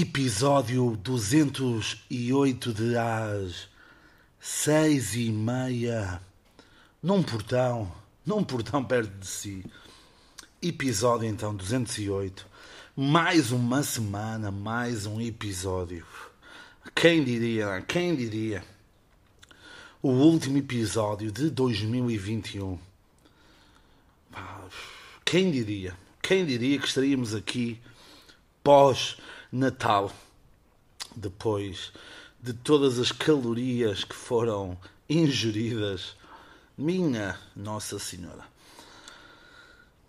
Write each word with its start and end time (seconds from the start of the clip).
Episódio 0.00 0.96
208 1.02 2.72
de 2.72 2.96
às 2.96 3.68
seis 4.38 5.16
e 5.16 5.28
meia, 5.28 6.22
num 7.02 7.20
portão, 7.20 7.92
num 8.24 8.44
portão 8.44 8.84
perto 8.84 9.10
de 9.18 9.26
si. 9.26 9.64
Episódio 10.62 11.28
então 11.28 11.52
208, 11.52 12.46
mais 12.94 13.50
uma 13.50 13.82
semana, 13.82 14.52
mais 14.52 15.04
um 15.04 15.20
episódio. 15.20 16.06
Quem 16.94 17.24
diria, 17.24 17.82
quem 17.82 18.14
diria? 18.14 18.64
O 20.00 20.10
último 20.10 20.58
episódio 20.58 21.32
de 21.32 21.50
2021. 21.50 22.78
Quem 25.24 25.50
diria? 25.50 25.98
Quem 26.22 26.46
diria 26.46 26.78
que 26.78 26.86
estaríamos 26.86 27.34
aqui 27.34 27.80
pós 28.62 29.16
Natal, 29.50 30.12
depois 31.16 31.92
de 32.40 32.52
todas 32.52 32.98
as 32.98 33.10
calorias 33.10 34.04
que 34.04 34.14
foram 34.14 34.78
ingeridas, 35.08 36.16
minha 36.76 37.38
Nossa 37.56 37.98
Senhora. 37.98 38.44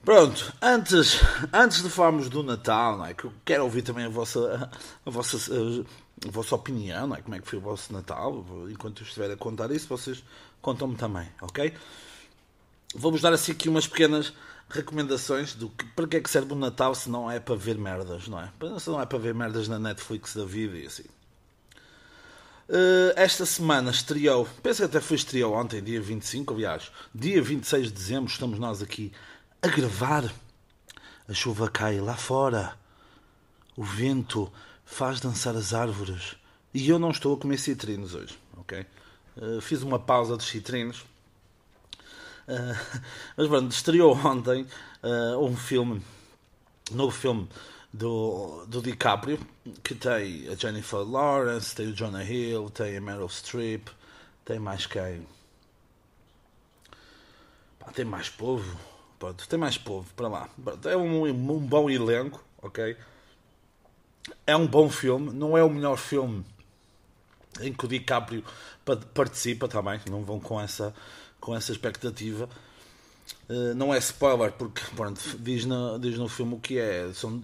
Pronto, 0.03 0.53
antes, 0.61 1.19
antes 1.51 1.83
de 1.83 1.89
falarmos 1.89 2.29
do 2.29 2.41
Natal, 2.41 2.97
não 2.97 3.05
é? 3.05 3.13
que 3.13 3.25
eu 3.25 3.33
quero 3.43 3.63
ouvir 3.63 3.81
também 3.81 4.05
a 4.05 4.09
vossa, 4.09 4.69
a 5.05 5.09
vossa, 5.09 5.37
a 5.37 6.31
vossa 6.31 6.55
opinião, 6.55 7.07
não 7.07 7.15
é? 7.15 7.21
como 7.21 7.35
é 7.35 7.39
que 7.39 7.47
foi 7.47 7.59
o 7.59 7.61
vosso 7.61 7.91
Natal, 7.91 8.45
enquanto 8.69 9.01
eu 9.01 9.07
estiver 9.07 9.29
a 9.31 9.35
contar 9.35 9.71
isso, 9.71 9.87
vocês 9.87 10.23
contam-me 10.61 10.95
também, 10.95 11.27
ok? 11.41 11.73
Vou-vos 12.95 13.21
dar 13.21 13.33
assim 13.33 13.51
aqui 13.51 13.67
umas 13.67 13.87
pequenas 13.87 14.33
recomendações 14.69 15.53
do 15.55 15.69
que, 15.69 15.83
para 15.85 16.07
que 16.07 16.17
é 16.17 16.21
que 16.21 16.29
serve 16.29 16.53
o 16.53 16.55
Natal 16.55 16.93
se 16.93 17.09
não 17.09 17.29
é 17.29 17.39
para 17.39 17.55
ver 17.55 17.77
merdas, 17.77 18.27
não 18.27 18.39
é? 18.39 18.51
Se 18.79 18.89
não 18.89 19.01
é 19.01 19.05
para 19.05 19.17
ver 19.17 19.33
merdas 19.33 19.67
na 19.67 19.79
Netflix 19.79 20.35
da 20.35 20.45
vida 20.45 20.77
e 20.77 20.85
assim. 20.85 21.05
Uh, 22.69 23.11
esta 23.15 23.47
semana 23.47 23.89
estreou, 23.89 24.47
penso 24.61 24.81
que 24.81 24.85
até 24.85 25.01
foi 25.01 25.17
estreou 25.17 25.55
ontem, 25.55 25.81
dia 25.81 25.99
25, 25.99 26.53
aliás, 26.53 26.91
dia 27.15 27.41
26 27.41 27.87
de 27.87 27.93
dezembro, 27.93 28.31
estamos 28.31 28.59
nós 28.59 28.83
aqui 28.83 29.11
a 29.59 29.67
gravar. 29.67 30.31
A 31.27 31.33
chuva 31.33 31.69
cai 31.69 31.99
lá 31.99 32.15
fora, 32.15 32.77
o 33.75 33.83
vento 33.83 34.51
faz 34.85 35.19
dançar 35.19 35.55
as 35.55 35.73
árvores 35.73 36.35
e 36.71 36.87
eu 36.87 36.99
não 36.99 37.09
estou 37.09 37.35
a 37.35 37.39
comer 37.39 37.57
citrinos 37.57 38.13
hoje, 38.13 38.37
ok? 38.57 38.85
Uh, 39.35 39.61
fiz 39.61 39.81
uma 39.81 39.97
pausa 39.97 40.37
dos 40.37 40.47
citrinos 40.47 41.05
Uh, 42.49 42.99
mas 43.37 43.47
pronto, 43.47 43.71
estreou 43.71 44.17
ontem 44.25 44.65
uh, 45.03 45.37
um 45.37 45.55
filme, 45.55 46.01
um 46.91 46.95
novo 46.95 47.11
filme 47.11 47.47
do, 47.93 48.65
do 48.65 48.81
DiCaprio, 48.81 49.39
que 49.83 49.93
tem 49.93 50.47
a 50.47 50.55
Jennifer 50.55 50.99
Lawrence, 50.99 51.75
tem 51.75 51.87
o 51.87 51.93
Jonah 51.93 52.23
Hill, 52.23 52.71
tem 52.71 52.97
a 52.97 53.01
Meryl 53.01 53.29
Streep, 53.29 53.87
tem 54.43 54.57
mais 54.57 54.87
quem? 54.87 55.27
Pá, 57.77 57.91
tem 57.91 58.03
mais 58.03 58.29
povo, 58.29 58.79
pronto, 59.19 59.47
tem 59.47 59.59
mais 59.59 59.77
povo 59.77 60.11
para 60.15 60.27
lá. 60.27 60.49
É 60.85 60.97
um, 60.97 61.25
um 61.25 61.59
bom 61.59 61.87
elenco, 61.87 62.43
ok? 62.63 62.97
É 64.45 64.55
um 64.55 64.65
bom 64.65 64.89
filme, 64.89 65.31
não 65.31 65.55
é 65.55 65.63
o 65.63 65.69
melhor 65.69 65.97
filme 65.97 66.43
em 67.61 67.73
que 67.73 67.85
o 67.85 67.87
DiCaprio 67.87 68.43
participa 69.13 69.67
também, 69.67 69.99
não 70.09 70.23
vão 70.23 70.39
com 70.39 70.59
essa 70.59 70.93
com 71.39 71.55
essa 71.55 71.71
expectativa. 71.71 72.49
Uh, 73.47 73.73
não 73.75 73.93
é 73.93 73.97
spoiler, 73.99 74.51
porque 74.51 74.81
pronto, 74.95 75.21
diz, 75.39 75.65
no, 75.65 75.99
diz 75.99 76.17
no 76.17 76.27
filme 76.27 76.55
o 76.55 76.59
que 76.59 76.79
é. 76.79 77.11
São 77.13 77.39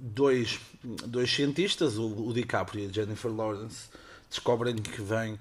dois, 0.00 0.60
dois 0.82 1.32
cientistas, 1.32 1.96
o, 1.98 2.06
o 2.06 2.32
DiCaprio 2.32 2.84
e 2.84 2.88
a 2.88 2.92
Jennifer 2.92 3.32
Lawrence, 3.32 3.88
descobrem 4.30 4.76
que 4.76 5.00
vem, 5.00 5.38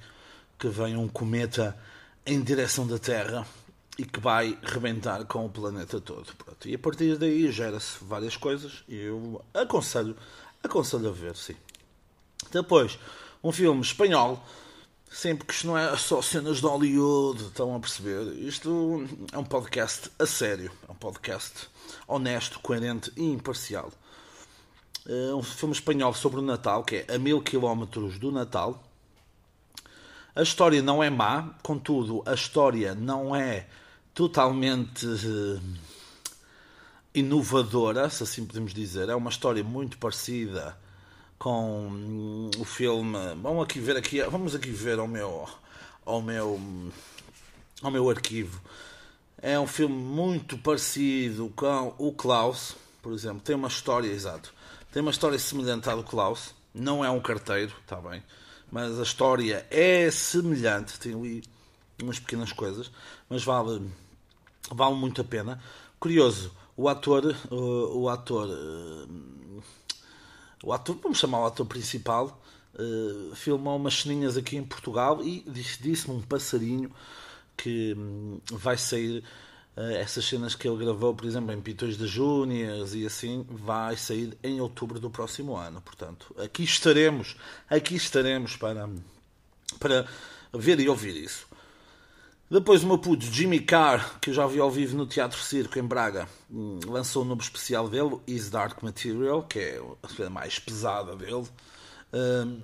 que 0.58 0.68
vem 0.68 0.96
um 0.96 1.08
cometa 1.08 1.78
em 2.26 2.42
direção 2.42 2.88
da 2.88 2.98
Terra 2.98 3.46
e 3.98 4.06
que 4.06 4.20
vai 4.20 4.58
rebentar 4.64 5.26
com 5.26 5.46
o 5.46 5.50
planeta 5.50 6.00
todo. 6.00 6.34
Pronto. 6.36 6.68
E 6.68 6.76
a 6.76 6.80
partir 6.80 7.18
daí 7.18 7.52
gera-se 7.52 7.98
várias 8.04 8.36
coisas 8.36 8.84
e 8.88 8.96
eu 8.96 9.44
aconselho, 9.54 10.16
aconselho 10.64 11.10
a 11.10 11.12
ver, 11.12 11.36
sim. 11.36 11.56
Depois, 12.52 12.98
um 13.44 13.52
filme 13.52 13.82
espanhol 13.82 14.44
Sempre 15.14 15.46
que 15.46 15.54
isto 15.54 15.68
não 15.68 15.78
é 15.78 15.96
só 15.96 16.24
cenas 16.24 16.58
de 16.58 16.66
Hollywood, 16.66 17.44
estão 17.44 17.76
a 17.76 17.80
perceber? 17.80 18.34
Isto 18.40 19.08
é 19.32 19.38
um 19.38 19.44
podcast 19.44 20.10
a 20.18 20.26
sério, 20.26 20.72
é 20.90 20.92
um 20.92 20.96
podcast 20.96 21.70
honesto, 22.08 22.60
coerente 22.60 23.14
e 23.16 23.22
imparcial. 23.24 23.92
É 25.08 25.32
um 25.36 25.44
filme 25.44 25.76
espanhol 25.76 26.16
sobre 26.16 26.40
o 26.40 26.42
Natal, 26.42 26.84
que 26.84 27.06
é 27.08 27.14
A 27.14 27.20
Mil 27.20 27.44
Quilómetros 27.44 28.18
do 28.18 28.32
Natal. 28.32 28.84
A 30.36 30.42
história 30.42 30.82
não 30.82 31.04
é 31.04 31.12
má, 31.12 31.54
contudo, 31.62 32.24
a 32.26 32.34
história 32.34 32.96
não 32.96 33.36
é 33.36 33.68
totalmente 34.16 35.06
uh, 35.06 35.62
inovadora, 37.14 38.10
se 38.10 38.24
assim 38.24 38.48
podemos 38.48 38.74
dizer. 38.74 39.10
É 39.10 39.16
uma 39.16 39.30
história 39.30 39.64
muito 39.64 40.00
parecida 40.00 40.76
com 41.44 41.90
hum, 41.92 42.50
o 42.58 42.64
filme. 42.64 43.18
Vamos 43.42 43.66
aqui 43.66 43.78
ver 43.82 43.98
aqui, 43.98 44.22
vamos 44.24 44.56
aqui 44.56 44.72
ver 44.72 44.98
ao 44.98 45.10
meu 45.10 45.46
ao 46.06 46.22
meu 46.22 46.58
ao 47.82 47.92
meu 47.92 48.10
arquivo. 48.10 48.62
É 49.42 49.60
um 49.60 49.68
filme 49.68 49.94
muito 49.94 50.58
parecido 50.58 51.52
com 51.54 51.94
o 51.98 52.14
Klaus, 52.14 52.78
por 53.02 53.12
exemplo, 53.12 53.42
tem 53.42 53.58
uma 53.58 53.68
história 53.68 54.08
exato. 54.08 54.54
Tem 54.94 55.02
uma 55.02 55.12
história 55.12 55.38
semelhante 55.38 55.90
à 55.90 55.96
do 55.96 56.04
Klaus, 56.04 56.56
não 56.74 57.04
é 57.04 57.10
um 57.10 57.20
carteiro, 57.20 57.74
está 57.82 57.98
bem, 57.98 58.24
mas 58.72 58.98
a 58.98 59.04
história 59.04 59.68
é 59.70 60.10
semelhante, 60.10 60.98
tem 60.98 61.14
ali 61.14 61.44
umas 62.02 62.20
pequenas 62.20 62.54
coisas, 62.54 62.90
mas 63.30 63.44
vale 63.44 63.86
vale 64.72 64.96
muito 64.96 65.20
a 65.20 65.26
pena. 65.26 65.62
Curioso, 66.00 66.54
o 66.78 66.88
ator 66.88 67.36
o, 67.52 68.04
o 68.04 68.10
ator 68.10 68.48
o 70.64 70.72
ator, 70.72 70.98
vamos 71.04 71.20
chamar 71.20 71.42
o 71.42 71.46
ator 71.46 71.66
principal, 71.66 72.42
uh, 72.76 73.36
filmou 73.36 73.76
umas 73.76 74.02
ceninhas 74.02 74.38
aqui 74.38 74.56
em 74.56 74.64
Portugal 74.64 75.22
e 75.22 75.44
disse-me 75.80 76.16
um 76.16 76.22
passarinho 76.22 76.90
que 77.58 77.94
um, 77.98 78.40
vai 78.50 78.78
sair 78.78 79.24
uh, 79.76 79.82
essas 79.92 80.26
cenas 80.26 80.56
que 80.56 80.66
ele 80.66 80.78
gravou, 80.84 81.14
por 81.14 81.26
exemplo, 81.26 81.52
em 81.52 81.62
Pitões 81.62 81.98
de 81.98 82.08
Júniors 82.08 82.96
e 82.96 83.06
assim, 83.06 83.46
vai 83.50 83.98
sair 83.98 84.38
em 84.42 84.62
outubro 84.62 85.02
do 85.02 85.10
próximo 85.10 85.56
ano. 85.58 85.82
Portanto, 85.82 86.34
aqui 86.38 86.64
estaremos, 86.64 87.36
aqui 87.70 87.96
estaremos 87.96 88.56
para, 88.56 88.90
para 89.80 90.08
ver 90.54 90.80
e 90.80 90.88
ouvir 90.88 91.16
isso. 91.18 91.46
Depois 92.54 92.84
o 92.84 92.88
meu 92.88 93.00
puto 93.00 93.26
Jimmy 93.26 93.60
Carr, 93.60 94.20
que 94.22 94.30
eu 94.30 94.34
já 94.36 94.46
vi 94.46 94.60
ao 94.60 94.70
vivo 94.70 94.96
no 94.96 95.08
Teatro 95.08 95.40
Circo 95.40 95.80
em 95.80 95.84
Braga, 95.84 96.30
hum, 96.52 96.80
lançou 96.86 97.24
um 97.24 97.26
novo 97.26 97.42
especial 97.42 97.90
dele, 97.90 98.20
Is 98.28 98.52
Dark 98.52 98.84
Material, 98.84 99.42
que 99.42 99.58
é 99.58 99.82
a 100.24 100.30
mais 100.30 100.60
pesada 100.60 101.16
dele. 101.16 101.48
Um, 102.14 102.62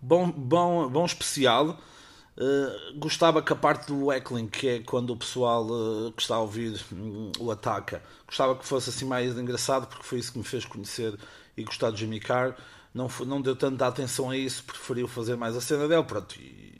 bom, 0.00 0.30
bom, 0.30 0.88
bom 0.88 1.04
especial. 1.04 1.76
Uh, 2.36 2.96
gostava 3.00 3.42
que 3.42 3.52
a 3.52 3.56
parte 3.56 3.88
do 3.88 4.12
heckling, 4.12 4.46
que 4.46 4.68
é 4.68 4.78
quando 4.78 5.10
o 5.10 5.16
pessoal 5.16 5.66
uh, 5.66 6.12
que 6.12 6.22
está 6.22 6.36
a 6.36 6.40
ouvir 6.40 6.80
o 7.40 7.50
ataca, 7.50 8.00
gostava 8.28 8.54
que 8.54 8.64
fosse 8.64 8.90
assim 8.90 9.06
mais 9.06 9.36
engraçado, 9.36 9.88
porque 9.88 10.04
foi 10.04 10.20
isso 10.20 10.30
que 10.30 10.38
me 10.38 10.44
fez 10.44 10.64
conhecer 10.64 11.18
e 11.56 11.64
gostar 11.64 11.90
de 11.90 11.98
Jimmy 11.98 12.20
Carr. 12.20 12.54
Não, 12.94 13.08
não 13.26 13.42
deu 13.42 13.56
tanta 13.56 13.88
atenção 13.88 14.30
a 14.30 14.36
isso, 14.36 14.62
preferiu 14.62 15.08
fazer 15.08 15.34
mais 15.34 15.56
a 15.56 15.60
cena 15.60 15.88
dele. 15.88 16.04
Pronto, 16.04 16.36
e 16.38 16.71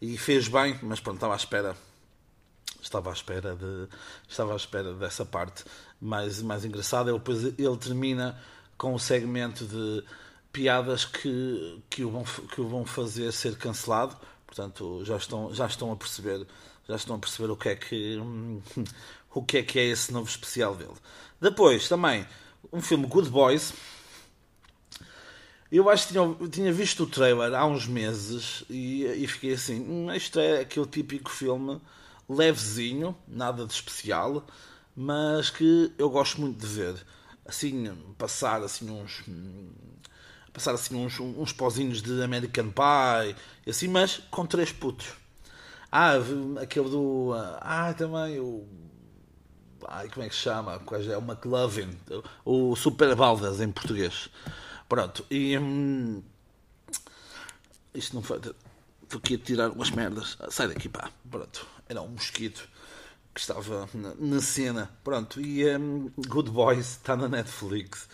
e 0.00 0.16
fez 0.16 0.48
bem, 0.48 0.78
mas 0.82 1.00
pronto, 1.00 1.16
estava 1.16 1.34
à 1.34 1.36
espera. 1.36 1.76
Estava 2.80 3.10
à 3.10 3.12
espera 3.12 3.54
de 3.54 3.88
estava 4.26 4.54
à 4.54 4.56
espera 4.56 4.94
dessa 4.94 5.24
parte 5.26 5.64
mais 6.00 6.40
mais 6.40 6.64
engraçada. 6.64 7.10
Ele 7.10 7.18
depois 7.18 7.44
ele 7.44 7.76
termina 7.76 8.40
com 8.78 8.92
o 8.92 8.94
um 8.94 8.98
segmento 8.98 9.66
de 9.66 10.02
piadas 10.50 11.04
que 11.04 11.82
que 11.90 12.02
o 12.02 12.10
vão 12.10 12.24
que 12.24 12.60
o 12.60 12.68
vão 12.68 12.86
fazer 12.86 13.30
ser 13.32 13.56
cancelado. 13.58 14.16
Portanto 14.46 15.04
já 15.04 15.16
estão 15.16 15.54
já 15.54 15.66
estão 15.66 15.92
a 15.92 15.96
perceber 15.96 16.46
já 16.88 16.96
estão 16.96 17.16
a 17.16 17.18
perceber 17.18 17.52
o 17.52 17.56
que 17.56 17.68
é 17.68 17.76
que 17.76 18.16
o 19.34 19.42
que 19.44 19.58
é 19.58 19.62
que 19.62 19.78
é 19.78 19.84
esse 19.84 20.10
novo 20.10 20.28
especial 20.28 20.74
dele. 20.74 20.96
Depois 21.38 21.86
também 21.86 22.26
um 22.72 22.80
filme 22.80 23.06
Good 23.06 23.28
Boys 23.28 23.74
eu 25.76 25.88
acho 25.88 26.08
que 26.08 26.12
tinha, 26.14 26.48
tinha 26.48 26.72
visto 26.72 27.04
o 27.04 27.06
trailer 27.06 27.54
há 27.54 27.64
uns 27.64 27.86
meses 27.86 28.64
e, 28.68 29.04
e 29.04 29.26
fiquei 29.26 29.54
assim: 29.54 29.80
hum, 29.80 30.12
isto 30.12 30.40
é 30.40 30.60
aquele 30.60 30.86
típico 30.86 31.30
filme 31.30 31.80
levezinho, 32.28 33.16
nada 33.26 33.66
de 33.66 33.72
especial, 33.72 34.44
mas 34.96 35.50
que 35.50 35.92
eu 35.98 36.10
gosto 36.10 36.40
muito 36.40 36.58
de 36.58 36.66
ver. 36.66 37.06
Assim, 37.46 37.92
passar 38.16 38.62
assim 38.62 38.90
uns. 38.90 39.22
Passar 40.52 40.74
assim 40.74 40.96
uns, 40.96 41.18
uns 41.20 41.52
pozinhos 41.52 42.02
de 42.02 42.22
American 42.22 42.70
Pie, 42.70 43.36
assim, 43.68 43.88
mas 43.88 44.18
com 44.30 44.44
três 44.44 44.72
putos. 44.72 45.08
Ah, 45.90 46.14
aquele 46.60 46.88
do. 46.88 47.32
Ah, 47.60 47.92
também 47.96 48.38
o. 48.40 48.66
ai, 49.88 50.08
como 50.08 50.24
é 50.24 50.28
que 50.28 50.34
se 50.34 50.42
chama? 50.42 50.80
É 51.08 51.16
o 51.16 51.20
McLovin, 51.20 51.90
o 52.44 52.76
Super 52.76 53.14
Baldas 53.14 53.60
em 53.60 53.70
português. 53.70 54.28
Pronto, 54.90 55.24
e 55.30 55.56
hum, 55.56 56.20
isto 57.94 58.12
não 58.12 58.22
foi. 58.24 58.38
Estou 58.38 59.18
aqui 59.18 59.36
a 59.36 59.38
tirar 59.38 59.70
umas 59.70 59.92
merdas. 59.92 60.36
Sai 60.50 60.66
daqui, 60.66 60.88
pá. 60.88 61.08
Pronto, 61.30 61.64
era 61.88 62.02
um 62.02 62.08
mosquito 62.08 62.68
que 63.32 63.38
estava 63.38 63.88
na, 63.94 64.16
na 64.16 64.40
cena. 64.40 64.90
Pronto, 65.04 65.40
e 65.40 65.64
um, 65.76 66.10
Good 66.26 66.50
Boys 66.50 66.96
está 66.96 67.16
na 67.16 67.28
Netflix. 67.28 68.08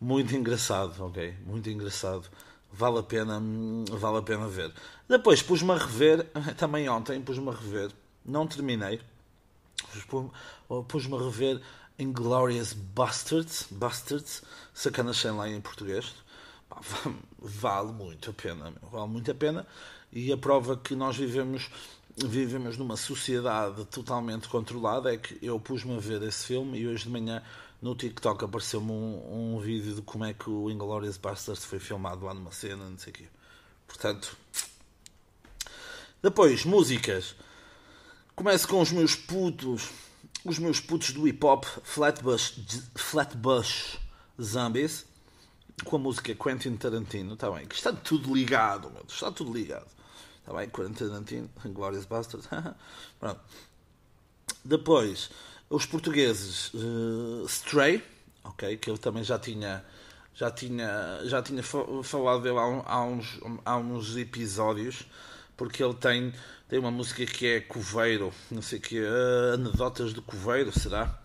Muito 0.00 0.34
engraçado, 0.34 1.00
ok? 1.04 1.32
Muito 1.46 1.70
engraçado. 1.70 2.28
Vale 2.72 2.98
a 2.98 3.02
pena, 3.04 3.38
hum, 3.38 3.84
vale 3.88 4.18
a 4.18 4.22
pena 4.22 4.48
ver. 4.48 4.74
Depois 5.08 5.42
pus-me 5.42 5.70
a 5.70 5.78
rever, 5.78 6.26
também 6.58 6.88
ontem 6.88 7.22
pus-me 7.22 7.50
a 7.50 7.52
rever, 7.52 7.92
não 8.24 8.48
terminei. 8.48 9.00
Pus-me 10.88 11.14
a 11.14 11.22
rever 11.22 11.62
Inglorious 11.98 12.72
Bastards, 12.72 13.66
Bastards, 13.70 14.42
sacanas 14.74 15.16
sem 15.16 15.30
em 15.54 15.60
português. 15.60 16.14
Vale 17.38 17.92
muito 17.92 18.30
a 18.30 18.32
pena, 18.32 18.72
vale 18.82 19.08
muito 19.08 19.30
a 19.30 19.34
pena. 19.34 19.66
E 20.12 20.32
a 20.32 20.36
prova 20.36 20.76
que 20.76 20.94
nós 20.94 21.16
vivemos 21.16 21.70
vivemos 22.16 22.78
numa 22.78 22.96
sociedade 22.96 23.84
totalmente 23.86 24.48
controlada 24.48 25.12
é 25.12 25.18
que 25.18 25.38
eu 25.42 25.60
pus-me 25.60 25.96
a 25.96 26.00
ver 26.00 26.22
esse 26.22 26.46
filme 26.46 26.78
e 26.78 26.88
hoje 26.88 27.04
de 27.04 27.10
manhã 27.10 27.42
no 27.80 27.94
TikTok 27.94 28.42
apareceu-me 28.42 28.90
um, 28.90 29.56
um, 29.56 29.60
vídeo 29.60 29.94
de 29.94 30.00
como 30.00 30.24
é 30.24 30.32
que 30.32 30.48
o 30.48 30.70
Inglourious 30.70 31.18
Basterds 31.18 31.64
foi 31.66 31.78
filmado 31.78 32.24
lá 32.24 32.32
numa 32.32 32.52
cena, 32.52 32.88
não 32.88 32.98
sei 32.98 33.12
o 33.12 33.16
quê. 33.16 33.24
Portanto, 33.86 34.34
depois, 36.22 36.64
músicas. 36.64 37.36
Começo 38.34 38.66
com 38.66 38.80
os 38.80 38.90
meus 38.90 39.14
putos, 39.14 39.90
os 40.46 40.58
meus 40.58 40.80
putos 40.80 41.10
do 41.10 41.26
hip 41.26 41.44
hop, 41.44 41.64
Flatbush, 41.82 42.54
Flatbush 42.94 43.98
Zombies, 44.40 45.04
com 45.84 45.96
a 45.96 45.98
música 45.98 46.34
Quentin 46.34 46.76
Tarantino, 46.76 47.34
está 47.34 47.50
bem, 47.50 47.66
que 47.66 47.74
está 47.74 47.92
tudo 47.92 48.34
ligado, 48.34 48.90
meu, 48.90 49.04
está 49.08 49.30
tudo 49.30 49.52
ligado. 49.52 49.86
Está 50.40 50.56
bem? 50.56 50.68
Tarantino, 50.68 51.50
Glorious 51.66 52.06
Bastards. 52.06 52.48
Pronto. 53.18 53.40
Depois, 54.64 55.30
os 55.68 55.84
portugueses 55.84 56.72
uh, 56.74 57.44
Stray, 57.46 58.02
ok, 58.44 58.76
que 58.76 58.88
eu 58.88 58.96
também 58.96 59.24
já 59.24 59.38
tinha 59.38 59.84
já 60.32 60.50
tinha 60.50 61.20
já 61.24 61.42
tinha 61.42 61.62
falado 61.62 62.42
dele 62.42 62.58
há, 62.58 63.02
uns, 63.02 63.40
há 63.64 63.76
uns 63.76 64.16
episódios 64.16 65.06
porque 65.56 65.82
ele 65.82 65.94
tem 65.94 66.32
tem 66.68 66.78
uma 66.78 66.90
música 66.90 67.24
que 67.24 67.46
é 67.46 67.60
Coveiro 67.60 68.32
não 68.50 68.62
sei 68.62 68.78
que 68.78 69.00
uh, 69.00 69.54
anedotas 69.54 70.12
do 70.12 70.22
Coveiro 70.22 70.76
será 70.78 71.18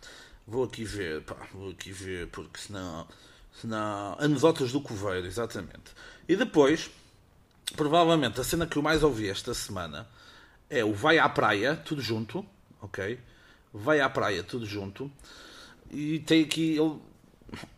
vou 0.47 0.63
aqui 0.63 0.83
ver 0.83 1.21
pá, 1.21 1.35
vou 1.53 1.71
aqui 1.71 1.91
ver 1.91 2.27
porque 2.27 2.59
senão 2.59 3.07
senão 3.53 4.15
anedotas 4.19 4.71
do 4.71 4.81
Coveiro 4.81 5.27
exatamente 5.27 5.91
e 6.27 6.35
depois 6.35 6.89
provavelmente 7.75 8.39
a 8.39 8.43
cena 8.43 8.67
que 8.67 8.77
eu 8.77 8.81
mais 8.81 9.03
ouvi 9.03 9.29
esta 9.29 9.53
semana 9.53 10.07
é 10.71 10.85
o 10.85 10.93
Vai 10.93 11.19
à 11.19 11.27
Praia, 11.27 11.75
tudo 11.75 12.01
junto, 12.01 12.45
ok? 12.81 13.19
Vai 13.73 13.99
à 13.99 14.09
Praia, 14.09 14.41
tudo 14.41 14.65
junto. 14.65 15.11
E 15.91 16.19
tem 16.19 16.43
aqui, 16.43 16.77
ele, 16.77 16.97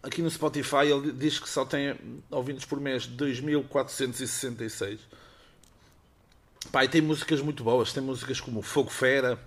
aqui 0.03 0.21
no 0.21 0.29
Spotify, 0.29 0.85
ele 0.85 1.11
diz 1.11 1.39
que 1.39 1.49
só 1.49 1.65
tem 1.65 1.95
ouvintes 2.29 2.65
por 2.65 2.79
mês 2.79 3.07
2466. 3.07 4.99
Pá, 6.71 6.87
tem 6.87 7.01
músicas 7.01 7.41
muito 7.41 7.63
boas, 7.63 7.93
tem 7.93 8.01
músicas 8.01 8.39
como 8.39 8.61
Fogo 8.61 8.89
Fera, 8.89 9.39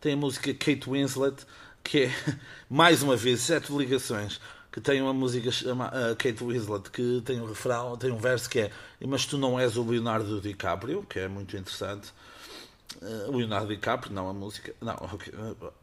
tem 0.00 0.14
a 0.14 0.16
música 0.16 0.52
Kate 0.52 0.88
Winslet, 0.88 1.46
que 1.82 2.04
é, 2.04 2.14
mais 2.68 3.02
uma 3.02 3.16
vez, 3.16 3.40
sete 3.40 3.72
ligações 3.72 4.40
que 4.72 4.80
tem 4.80 5.02
uma 5.02 5.12
música 5.12 5.50
chamada 5.50 6.12
uh, 6.12 6.16
Kate 6.16 6.42
Winslet 6.42 6.90
que 6.90 7.22
tem 7.26 7.38
um 7.38 7.46
refrão, 7.46 7.96
tem 7.98 8.10
um 8.10 8.16
verso 8.16 8.48
que 8.48 8.60
é 8.60 8.70
Mas 9.06 9.26
tu 9.26 9.36
não 9.36 9.60
és 9.60 9.76
o 9.76 9.84
Leonardo 9.84 10.40
DiCaprio, 10.40 11.02
que 11.02 11.18
é 11.18 11.28
muito 11.28 11.54
interessante. 11.54 12.10
Uh, 13.02 13.36
Leonardo 13.36 13.68
DiCaprio, 13.68 14.14
não 14.14 14.30
a 14.30 14.32
música, 14.32 14.74
não, 14.80 14.94
okay. 14.94 15.32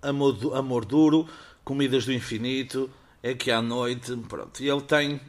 amor, 0.02 0.56
amor 0.56 0.86
duro, 0.86 1.30
comidas 1.64 2.06
do 2.06 2.12
infinito, 2.12 2.90
é 3.22 3.36
que 3.36 3.52
à 3.52 3.62
noite, 3.62 4.16
pronto. 4.28 4.62
E 4.62 4.68
ele 4.68 4.82
tem, 4.82 5.22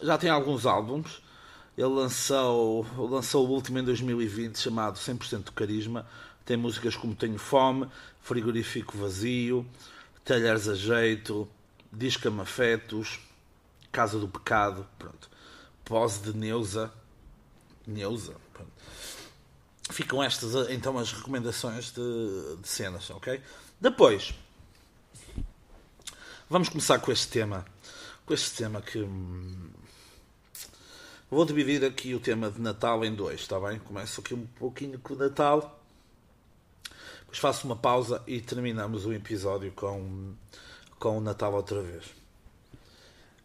já 0.00 0.16
tem 0.16 0.30
alguns 0.30 0.64
álbuns. 0.64 1.20
Ele 1.82 1.94
lançou, 1.94 2.86
lançou 2.96 3.44
o 3.44 3.50
último 3.50 3.80
em 3.80 3.82
2020 3.82 4.56
chamado 4.56 4.96
100% 4.96 5.46
de 5.46 5.50
Carisma. 5.50 6.06
Tem 6.44 6.56
músicas 6.56 6.94
como 6.94 7.12
Tenho 7.12 7.40
Fome, 7.40 7.88
Frigorífico 8.20 8.96
Vazio, 8.96 9.66
Talheres 10.24 10.68
a 10.68 10.76
Jeito, 10.76 11.48
Disca-me 11.92 12.40
Casa 13.90 14.16
do 14.16 14.28
Pecado, 14.28 14.86
pronto. 14.96 15.28
Pose 15.84 16.22
de 16.22 16.38
Neuza. 16.38 16.92
Neuza, 17.84 18.36
pronto. 18.52 18.70
Ficam 19.90 20.22
estas 20.22 20.70
então 20.70 20.96
as 20.96 21.12
recomendações 21.12 21.90
de, 21.90 22.58
de 22.62 22.68
cenas, 22.68 23.10
ok? 23.10 23.42
Depois, 23.80 24.32
vamos 26.48 26.68
começar 26.68 27.00
com 27.00 27.10
este 27.10 27.26
tema. 27.26 27.66
Com 28.24 28.34
este 28.34 28.56
tema 28.56 28.80
que. 28.80 29.00
Hum, 29.00 29.81
vou 31.32 31.46
dividir 31.46 31.82
aqui 31.82 32.14
o 32.14 32.20
tema 32.20 32.50
de 32.50 32.60
Natal 32.60 33.02
em 33.06 33.14
dois, 33.14 33.40
está 33.40 33.58
bem? 33.58 33.78
Começo 33.78 34.20
aqui 34.20 34.34
um 34.34 34.44
pouquinho 34.44 34.98
com 34.98 35.14
o 35.14 35.16
Natal, 35.16 35.82
depois 37.20 37.38
faço 37.38 37.66
uma 37.66 37.74
pausa 37.74 38.22
e 38.26 38.38
terminamos 38.38 39.06
o 39.06 39.14
episódio 39.14 39.72
com 39.72 40.34
com 40.98 41.16
o 41.16 41.20
Natal 41.22 41.54
outra 41.54 41.80
vez. 41.80 42.04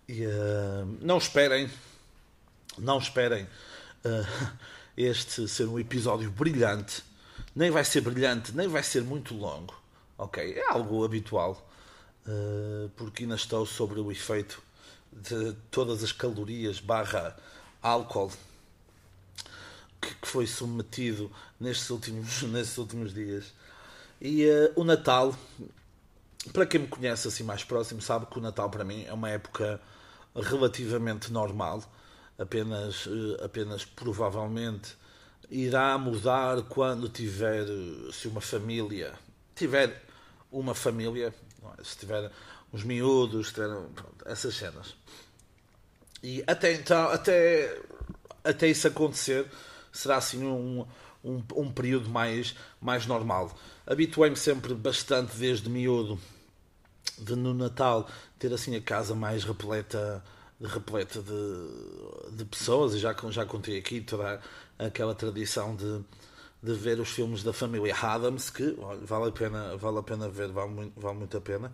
E, 0.05 0.25
uh, 0.25 0.97
não 0.99 1.17
esperem, 1.17 1.71
não 2.77 2.97
esperem 2.97 3.45
uh, 3.45 4.51
este 4.97 5.47
ser 5.47 5.67
um 5.67 5.79
episódio 5.79 6.29
brilhante. 6.29 7.01
Nem 7.55 7.71
vai 7.71 7.85
ser 7.85 8.01
brilhante, 8.01 8.51
nem 8.51 8.67
vai 8.67 8.83
ser 8.83 9.01
muito 9.01 9.33
longo. 9.33 9.73
Ok, 10.17 10.43
é 10.43 10.71
algo 10.71 11.05
habitual, 11.05 11.65
uh, 12.27 12.89
porque 12.97 13.23
ainda 13.23 13.35
estou 13.35 13.65
sobre 13.65 14.01
o 14.01 14.11
efeito 14.11 14.61
de 15.09 15.53
todas 15.71 16.03
as 16.03 16.11
calorias 16.11 16.81
barra 16.81 17.35
álcool 17.81 18.31
que, 20.01 20.13
que 20.15 20.27
foi 20.27 20.47
submetido 20.47 21.31
nestes 21.59 21.89
últimos, 21.89 22.43
nestes 22.49 22.77
últimos 22.77 23.13
dias. 23.13 23.53
E 24.21 24.45
o 24.75 24.83
Natal 24.83 25.35
para 26.53 26.65
quem 26.65 26.81
me 26.81 26.87
conhece 26.87 27.27
assim 27.27 27.43
mais 27.43 27.63
próximo, 27.63 28.01
sabe 28.01 28.25
que 28.25 28.37
o 28.37 28.41
Natal 28.41 28.69
para 28.69 28.83
mim 28.83 29.05
é 29.05 29.13
uma 29.13 29.29
época 29.29 29.79
relativamente 30.35 31.31
normal, 31.31 31.83
apenas, 32.37 33.07
eh, 33.07 33.43
apenas 33.43 33.85
provavelmente 33.85 34.95
irá 35.49 35.97
mudar 35.97 36.61
quando 36.63 37.09
tiver, 37.09 37.65
se 38.11 38.27
uma 38.27 38.41
família 38.41 39.13
tiver 39.55 40.03
uma 40.51 40.75
família, 40.75 41.33
é? 41.79 41.83
se 41.83 41.97
tiver 41.97 42.31
uns 42.71 42.83
miúdos, 42.83 43.51
tiver, 43.51 43.69
pronto, 43.69 44.25
essas 44.25 44.55
cenas. 44.55 44.95
E 46.23 46.43
até 46.47 46.73
então, 46.73 47.09
até, 47.09 47.79
até 48.43 48.67
isso 48.67 48.87
acontecer, 48.87 49.45
será 49.91 50.17
assim 50.17 50.43
um, 50.43 50.85
um, 51.23 51.43
um 51.55 51.71
período 51.71 52.09
mais, 52.09 52.55
mais 52.81 53.05
normal. 53.05 53.55
Habituei-me 53.85 54.35
sempre 54.35 54.73
bastante 54.73 55.35
desde 55.37 55.69
miúdo 55.69 56.19
de 57.17 57.35
no 57.35 57.53
Natal 57.53 58.07
ter 58.37 58.53
assim 58.53 58.75
a 58.75 58.81
casa 58.81 59.15
mais 59.15 59.43
repleta 59.43 60.23
repleta 60.61 61.21
de, 61.21 62.35
de 62.35 62.45
pessoas 62.45 62.95
e 62.95 62.99
já, 62.99 63.15
já 63.29 63.45
contei 63.45 63.77
aqui 63.77 64.01
toda 64.01 64.41
aquela 64.77 65.13
tradição 65.13 65.75
de, 65.75 66.01
de 66.63 66.73
ver 66.73 66.99
os 66.99 67.09
filmes 67.09 67.43
da 67.43 67.53
família 67.53 67.95
Adams 67.95 68.49
que 68.49 68.75
olha, 68.79 68.99
vale 69.01 69.29
a 69.29 69.31
pena 69.31 69.77
vale 69.77 69.99
a 69.99 70.03
pena 70.03 70.27
ver 70.27 70.49
vale 70.49 70.71
muito, 70.71 70.99
vale 70.99 71.17
muito 71.17 71.37
a 71.37 71.41
pena 71.41 71.71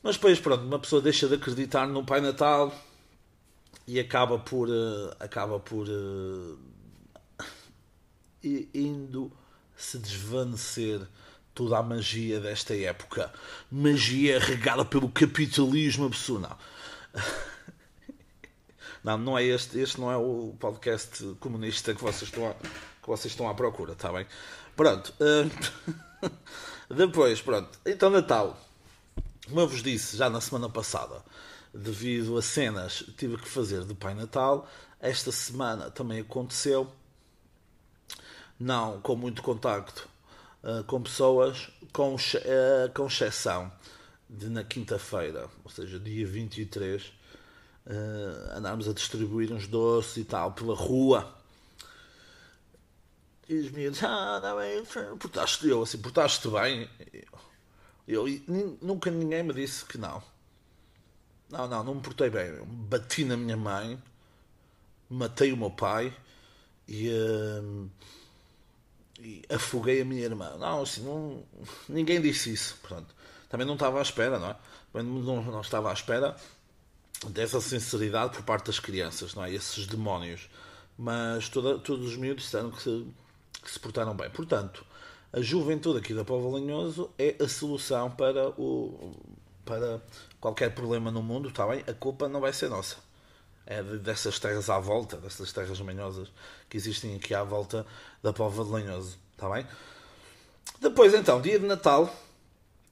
mas 0.00 0.14
depois 0.16 0.38
pronto 0.38 0.64
uma 0.64 0.78
pessoa 0.78 1.02
deixa 1.02 1.26
de 1.26 1.34
acreditar 1.34 1.88
no 1.88 2.04
Pai 2.04 2.20
Natal 2.20 2.72
e 3.86 3.98
acaba 3.98 4.38
por 4.38 4.68
uh, 4.68 5.14
acaba 5.18 5.58
por 5.58 5.88
uh, 5.88 6.58
indo 8.42 9.32
se 9.76 9.98
desvanecer 9.98 11.00
toda 11.54 11.78
a 11.78 11.82
magia 11.82 12.40
desta 12.40 12.74
época. 12.76 13.32
Magia 13.70 14.38
regada 14.38 14.84
pelo 14.84 15.08
capitalismo 15.10 16.06
absurdo. 16.06 16.48
Não. 16.48 16.56
Não, 19.02 19.16
não 19.16 19.38
é 19.38 19.44
este. 19.44 19.78
Este 19.78 19.98
não 19.98 20.12
é 20.12 20.16
o 20.18 20.54
podcast 20.60 21.34
comunista 21.40 21.94
que 21.94 22.02
vocês 22.02 22.24
estão, 22.24 22.50
a, 22.50 22.52
que 22.52 23.06
vocês 23.06 23.32
estão 23.32 23.48
à 23.48 23.54
procura, 23.54 23.92
está 23.92 24.12
bem? 24.12 24.26
Pronto. 24.76 25.14
Uh, 25.18 26.30
depois, 26.94 27.40
pronto. 27.40 27.78
Então, 27.86 28.10
Natal. 28.10 28.60
Como 29.46 29.60
eu 29.60 29.66
vos 29.68 29.82
disse 29.82 30.16
já 30.16 30.28
na 30.28 30.40
semana 30.40 30.68
passada, 30.68 31.24
devido 31.72 32.36
a 32.36 32.42
cenas 32.42 33.04
tive 33.16 33.36
que 33.36 33.48
fazer 33.48 33.84
do 33.84 33.94
Pai 33.94 34.14
Natal, 34.14 34.68
esta 35.00 35.32
semana 35.32 35.90
também 35.90 36.20
aconteceu. 36.20 36.90
Não 38.58 39.00
com 39.00 39.16
muito 39.16 39.42
contacto 39.42 40.08
uh, 40.62 40.84
com 40.84 41.02
pessoas, 41.02 41.70
com, 41.92 42.14
uh, 42.14 42.92
com 42.94 43.06
exceção 43.06 43.72
de 44.28 44.48
na 44.48 44.62
quinta-feira, 44.62 45.48
ou 45.64 45.70
seja, 45.70 45.98
dia 45.98 46.26
23, 46.26 47.02
uh, 47.04 47.10
andarmos 48.56 48.88
a 48.88 48.92
distribuir 48.92 49.52
uns 49.52 49.66
doces 49.66 50.18
e 50.18 50.24
tal 50.24 50.52
pela 50.52 50.74
rua. 50.74 51.36
E 53.48 53.54
os 53.54 53.70
miúdos, 53.72 54.00
ah, 54.04 54.40
não 54.40 54.58
bem, 54.58 54.84
portaste 55.18 55.66
eu 55.66 55.82
assim, 55.82 55.98
portaste 55.98 56.46
bem. 56.48 56.88
Eu, 58.06 58.28
eu, 58.28 58.78
nunca 58.80 59.10
ninguém 59.10 59.42
me 59.42 59.52
disse 59.52 59.84
que 59.84 59.98
não. 59.98 60.22
Não, 61.50 61.66
não, 61.66 61.84
não 61.84 61.94
me 61.96 62.00
portei 62.00 62.30
bem. 62.30 62.52
Bati 62.64 63.24
na 63.24 63.36
minha 63.36 63.56
mãe, 63.56 64.00
matei 65.08 65.52
o 65.52 65.56
meu 65.56 65.70
pai 65.70 66.14
e, 66.86 67.08
uh, 67.08 67.90
e 69.18 69.42
afoguei 69.50 70.00
a 70.02 70.04
minha 70.04 70.22
irmã. 70.22 70.56
Não, 70.58 70.82
assim, 70.82 71.02
não, 71.02 71.42
ninguém 71.88 72.20
disse 72.20 72.52
isso. 72.52 72.76
Portanto, 72.80 73.14
também 73.48 73.66
não 73.66 73.74
estava 73.74 73.98
à 73.98 74.02
espera, 74.02 74.38
não 74.38 74.50
é? 74.50 74.56
Não, 75.02 75.42
não 75.42 75.60
estava 75.60 75.90
à 75.90 75.92
espera 75.92 76.36
dessa 77.28 77.60
sinceridade 77.60 78.34
por 78.36 78.44
parte 78.44 78.66
das 78.66 78.78
crianças, 78.78 79.34
não 79.34 79.44
é? 79.44 79.52
Esses 79.52 79.86
demónios. 79.86 80.48
Mas 80.96 81.48
toda, 81.48 81.78
todos 81.78 82.10
os 82.10 82.16
miúdos 82.16 82.44
disseram 82.44 82.70
que 82.70 82.82
se, 82.82 83.06
que 83.62 83.70
se 83.70 83.80
portaram 83.80 84.14
bem. 84.14 84.30
Portanto, 84.30 84.84
a 85.32 85.40
juventude 85.40 85.98
aqui 85.98 86.14
da 86.14 86.24
Povo 86.24 86.50
Lanhoso 86.50 87.10
é 87.18 87.36
a 87.42 87.48
solução 87.48 88.10
para, 88.10 88.50
o, 88.50 89.16
para 89.64 90.00
qualquer 90.40 90.74
problema 90.74 91.10
no 91.10 91.22
mundo, 91.22 91.48
está 91.48 91.66
bem? 91.66 91.84
A 91.86 91.92
culpa 91.92 92.28
não 92.28 92.40
vai 92.40 92.52
ser 92.52 92.68
nossa. 92.68 92.96
É 93.66 93.82
dessas 93.82 94.38
terras 94.38 94.68
à 94.70 94.78
volta, 94.78 95.16
dessas 95.18 95.52
terras 95.52 95.80
manhosas 95.80 96.32
que 96.68 96.76
existem 96.76 97.16
aqui 97.16 97.34
à 97.34 97.44
volta 97.44 97.86
da 98.22 98.32
Povo 98.32 98.64
de 98.64 98.70
Lanhoso, 98.70 99.18
está 99.32 99.48
bem? 99.50 99.66
Depois, 100.80 101.14
então, 101.14 101.40
dia 101.40 101.58
de 101.58 101.66
Natal, 101.66 102.10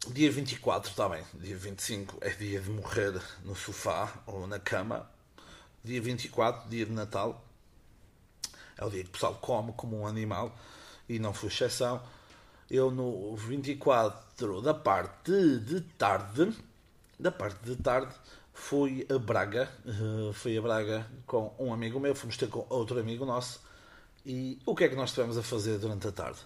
Dia 0.07 0.31
24, 0.31 0.91
está 0.91 1.09
bem. 1.09 1.23
Dia 1.35 1.57
25 1.57 2.19
é 2.23 2.31
dia 2.31 2.61
de 2.61 2.71
morrer 2.71 3.21
no 3.45 3.55
sofá 3.55 4.11
ou 4.27 4.47
na 4.47 4.59
cama. 4.59 5.11
Dia 5.85 6.01
24, 6.01 6.71
dia 6.71 6.87
de 6.87 6.93
Natal, 6.93 7.45
é 8.77 8.85
o 8.85 8.91
dia 8.91 9.03
que 9.03 9.11
o 9.11 9.13
pessoal 9.13 9.35
come 9.35 9.73
como 9.73 9.99
um 9.99 10.07
animal 10.07 10.57
e 11.09 11.19
não 11.19 11.35
foi 11.35 11.49
exceção. 11.49 12.01
Eu 12.71 12.91
no 12.91 13.37
24 13.37 14.63
da 14.63 14.73
parte 14.73 15.33
de 15.59 15.81
tarde, 15.99 16.57
da 17.19 17.31
parte 17.31 17.65
de 17.65 17.77
tarde, 17.77 18.15
fui 18.53 19.07
a 19.11 19.19
Braga, 19.19 19.69
uh, 19.85 20.33
fui 20.33 20.57
a 20.57 20.63
Braga 20.63 21.07
com 21.27 21.55
um 21.59 21.73
amigo 21.73 21.99
meu, 21.99 22.15
fomos 22.15 22.37
ter 22.37 22.49
com 22.49 22.67
outro 22.69 22.99
amigo 22.99 23.25
nosso. 23.25 23.61
E 24.25 24.59
o 24.67 24.75
que 24.75 24.85
é 24.85 24.89
que 24.89 24.97
nós 24.97 25.11
estivemos 25.11 25.39
a 25.39 25.43
fazer 25.43 25.79
durante 25.79 26.07
a 26.07 26.13
tarde? 26.13 26.39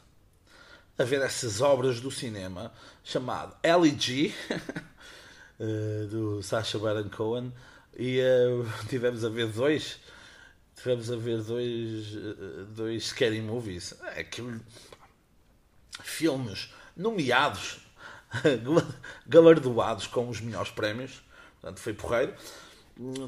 a 0.98 1.04
ver 1.04 1.20
essas 1.22 1.60
obras 1.60 2.00
do 2.00 2.10
cinema 2.10 2.72
chamado 3.02 3.56
LG 3.62 4.32
eh, 5.58 6.06
do 6.10 6.42
Sacha 6.42 6.78
Baron 6.78 7.08
Cohen 7.08 7.52
e 7.96 8.20
uh, 8.20 8.66
tivemos 8.88 9.24
a 9.24 9.28
ver 9.28 9.48
dois 9.48 9.98
tivemos 10.76 11.10
a 11.10 11.16
ver 11.16 11.42
dois 11.42 12.14
dois 12.76 13.06
scary 13.06 13.40
movies 13.40 13.94
é 14.14 14.22
que 14.22 14.42
filmes 16.02 16.72
nomeados 16.96 17.80
galardoados 19.26 20.06
com 20.06 20.28
os 20.28 20.40
melhores 20.40 20.70
prémios 20.70 21.22
portanto 21.60 21.80
foi 21.80 21.92
porreiro 21.92 22.34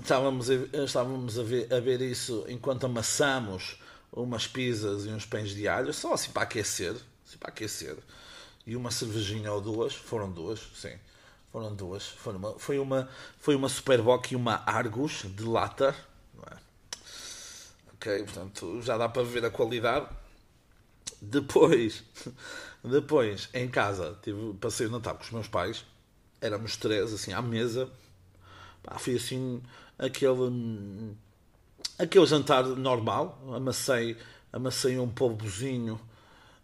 estávamos 0.01 0.49
a, 0.51 0.55
estávamos 0.85 1.39
a 1.39 1.43
ver, 1.43 1.73
a 1.73 1.81
ver 1.81 2.01
isso 2.01 2.45
enquanto 2.49 2.87
amassamos 2.87 3.79
umas 4.13 4.47
pizzas 4.47 5.07
e 5.07 5.09
uns 5.09 5.27
pães 5.27 5.51
de 5.51 5.67
alho 5.69 5.93
só 5.93 6.15
assim 6.15 6.31
para 6.31 6.43
aquecer 6.43 6.97
assim, 7.35 7.39
para 7.39 7.49
aquecer. 7.49 7.97
E 8.67 8.77
uma 8.77 8.91
cervejinha 8.91 9.53
ou 9.53 9.61
duas, 9.61 9.95
foram 9.95 10.31
duas, 10.31 10.61
sim. 10.75 10.97
Foram 11.53 11.75
duas. 11.75 12.07
Foi 12.07 12.35
uma, 12.35 12.59
foi 12.59 12.79
uma, 12.79 13.09
foi 13.39 13.55
uma 13.55 13.69
Superboc 13.69 14.33
e 14.33 14.37
uma 14.37 14.63
Argus 14.67 15.25
de 15.25 15.45
lata. 15.45 15.95
É? 16.51 16.57
Ok, 17.95 18.25
portanto 18.25 18.83
já 18.83 18.97
dá 18.97 19.09
para 19.09 19.23
ver 19.23 19.45
a 19.45 19.51
qualidade. 19.51 20.09
Depois, 21.21 22.03
depois 22.85 23.49
em 23.55 23.67
casa, 23.67 24.19
tive, 24.23 24.53
passei 24.61 24.87
o 24.87 24.91
Natal 24.91 25.17
com 25.17 25.25
os 25.25 25.31
meus 25.31 25.49
pais. 25.49 25.85
Éramos 26.41 26.77
três, 26.77 27.15
assim, 27.15 27.33
à 27.33 27.41
mesa. 27.41 27.89
Pá, 28.83 28.99
foi 28.99 29.17
assim 29.17 29.63
aquele, 29.99 31.17
aquele 31.99 32.27
jantar 32.27 32.65
normal. 32.65 33.41
Amacei, 33.55 34.19
amacei 34.53 34.99
um 34.99 35.09
polvozinho 35.09 35.99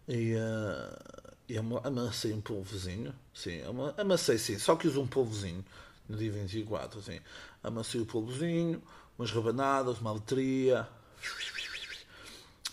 e, 0.07 0.35
uh, 0.35 1.33
e 1.49 1.57
amassei 1.57 2.33
um 2.33 2.41
polvozinho. 2.41 3.13
Sim, 3.33 3.61
amassei 3.97 4.37
sim, 4.37 4.59
só 4.59 4.75
que 4.75 4.87
uso 4.87 5.01
um 5.01 5.07
polvozinho 5.07 5.65
no 6.07 6.17
dia 6.17 6.31
24. 6.31 6.99
Assim. 6.99 7.19
Amassei 7.63 7.99
o 7.99 8.05
polvozinho, 8.05 8.79
umas 9.17 9.31
rabanadas, 9.31 9.99
uma 9.99 10.13
letria. 10.13 10.87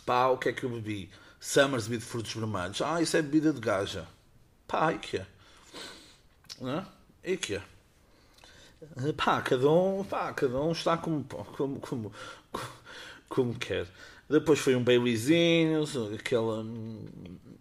Pá, 0.04 0.28
o 0.28 0.36
que 0.36 0.50
é 0.50 0.52
que 0.52 0.64
eu 0.64 0.70
bebi? 0.70 1.10
Summersby 1.40 1.98
de 1.98 2.04
frutos 2.04 2.34
vermelhos. 2.34 2.82
Ah, 2.82 3.00
isso 3.00 3.16
é 3.16 3.22
bebida 3.22 3.52
de 3.52 3.60
gaja. 3.60 4.06
Pá, 4.66 4.92
e 4.92 4.98
que 4.98 5.16
é? 5.18 5.26
E 7.24 7.36
que 7.36 7.54
é? 7.56 7.62
Pá, 9.16 9.40
cada 9.42 9.70
um, 9.70 10.04
pá, 10.04 10.32
cada 10.32 10.60
um 10.60 10.72
está 10.72 10.96
como, 10.96 11.24
como, 11.24 11.80
como, 11.80 12.12
como 13.28 13.54
quer. 13.58 13.86
Depois 14.28 14.58
foi 14.58 14.76
um 14.76 14.84
Baileyzinho, 14.84 15.84
aquele, 16.14 17.08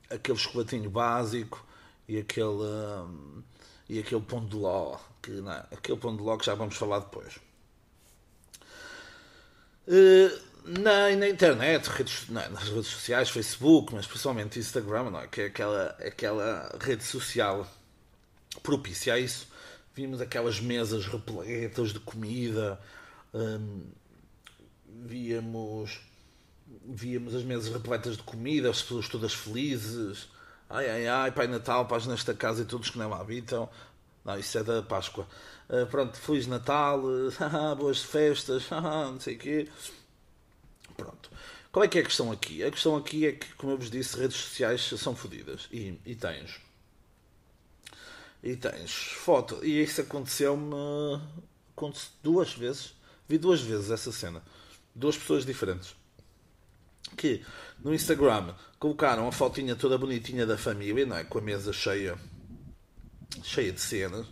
aquele 0.10 0.38
chocolatinho 0.38 0.90
básico 0.90 1.66
e 2.08 2.18
aquele, 2.18 2.48
e 3.88 4.00
aquele 4.00 4.22
pão 4.22 4.46
de 4.46 4.56
ló. 4.56 4.98
Que, 5.22 5.32
não, 5.32 5.52
é? 5.52 5.66
aquele 5.72 5.98
pão 5.98 6.16
de 6.16 6.22
ló 6.22 6.38
que 6.38 6.46
já 6.46 6.56
vamos 6.56 6.76
falar 6.76 7.00
depois. 7.00 7.40
Eh, 9.88 10.38
na, 10.68 11.16
na 11.16 11.30
internet, 11.30 11.88
redes, 11.88 12.30
nas 12.30 12.70
redes 12.70 12.88
sociais, 12.88 13.30
Facebook, 13.30 13.94
mas 13.94 14.06
principalmente 14.06 14.60
Instagram, 14.60 15.10
não, 15.10 15.20
é? 15.22 15.28
que 15.28 15.42
é 15.42 15.46
aquela, 15.46 15.88
aquela 16.06 16.78
rede 16.82 17.04
social 17.04 17.68
propícia 18.62 19.14
a 19.14 19.20
isso. 19.20 19.48
Vimos 19.96 20.22
aquelas 20.22 20.60
mesas 20.60 21.08
repletas 21.08 21.94
de 21.94 22.00
comida, 22.00 22.80
hum, 23.34 23.84
víamos 24.86 26.00
víamos 26.86 27.34
as 27.34 27.44
mesas 27.44 27.72
repletas 27.72 28.18
de 28.18 28.24
comida, 28.24 28.70
as 28.70 28.82
pessoas 28.82 29.08
todas 29.08 29.34
felizes. 29.34 30.28
Ai, 30.70 30.90
ai, 30.90 31.08
ai, 31.08 31.32
Pai 31.32 31.48
Natal, 31.48 31.86
paz 31.86 32.06
nesta 32.06 32.34
casa 32.34 32.64
e 32.64 32.66
todos 32.66 32.90
que 32.90 32.98
não 32.98 33.14
habitam. 33.14 33.70
Não, 34.26 34.38
isso 34.38 34.58
é 34.58 34.64
da 34.64 34.82
Páscoa. 34.84 35.26
Uh, 35.70 35.86
pronto, 35.88 36.18
Feliz 36.18 36.48
Natal, 36.48 37.02
boas 37.78 38.02
festas, 38.02 38.68
não 38.72 39.20
sei 39.20 39.36
o 39.36 39.40
quê. 39.40 39.68
Pronto. 40.98 41.30
Qual 41.72 41.86
é 41.86 41.88
que 41.88 42.00
é 42.00 42.02
a 42.02 42.06
questão 42.06 42.32
aqui? 42.32 42.64
A 42.64 42.72
questão 42.72 42.96
aqui 42.98 43.26
é 43.26 43.32
que, 43.32 43.54
como 43.54 43.72
eu 43.72 43.78
vos 43.78 43.90
disse, 43.90 44.18
redes 44.18 44.36
sociais 44.36 44.82
são 44.82 45.16
fodidas. 45.16 45.70
E, 45.72 46.00
e 46.06 46.16
tens. 46.16 46.60
E 48.44 48.56
tens 48.56 48.92
foto. 48.92 49.64
E 49.64 49.84
isso 49.84 50.02
aconteceu-me 50.02 51.22
duas 52.24 52.54
vezes. 52.54 52.96
Vi 53.30 53.38
duas 53.38 53.62
vezes 53.62 53.92
essa 53.92 54.12
cena. 54.12 54.42
Duas 54.96 55.18
pessoas 55.18 55.46
diferentes 55.46 55.96
que 57.16 57.44
no 57.84 57.94
Instagram 57.94 58.54
colocaram 58.80 59.28
a 59.28 59.32
fotinha 59.32 59.76
toda 59.76 59.98
bonitinha 59.98 60.46
da 60.46 60.58
família, 60.58 61.06
não 61.06 61.16
é? 61.16 61.24
Com 61.24 61.38
a 61.38 61.42
mesa 61.42 61.72
cheia, 61.72 62.18
cheia 63.44 63.72
de 63.72 63.80
cenas. 63.80 64.26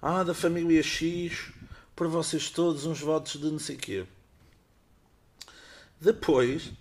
Ah, 0.00 0.22
da 0.22 0.34
família 0.34 0.82
X, 0.82 1.52
para 1.94 2.08
vocês 2.08 2.50
todos 2.50 2.86
uns 2.86 3.00
votos 3.00 3.40
de 3.40 3.50
não 3.50 3.58
sei 3.58 3.76
quê. 3.76 4.06
Depois, 6.02 6.72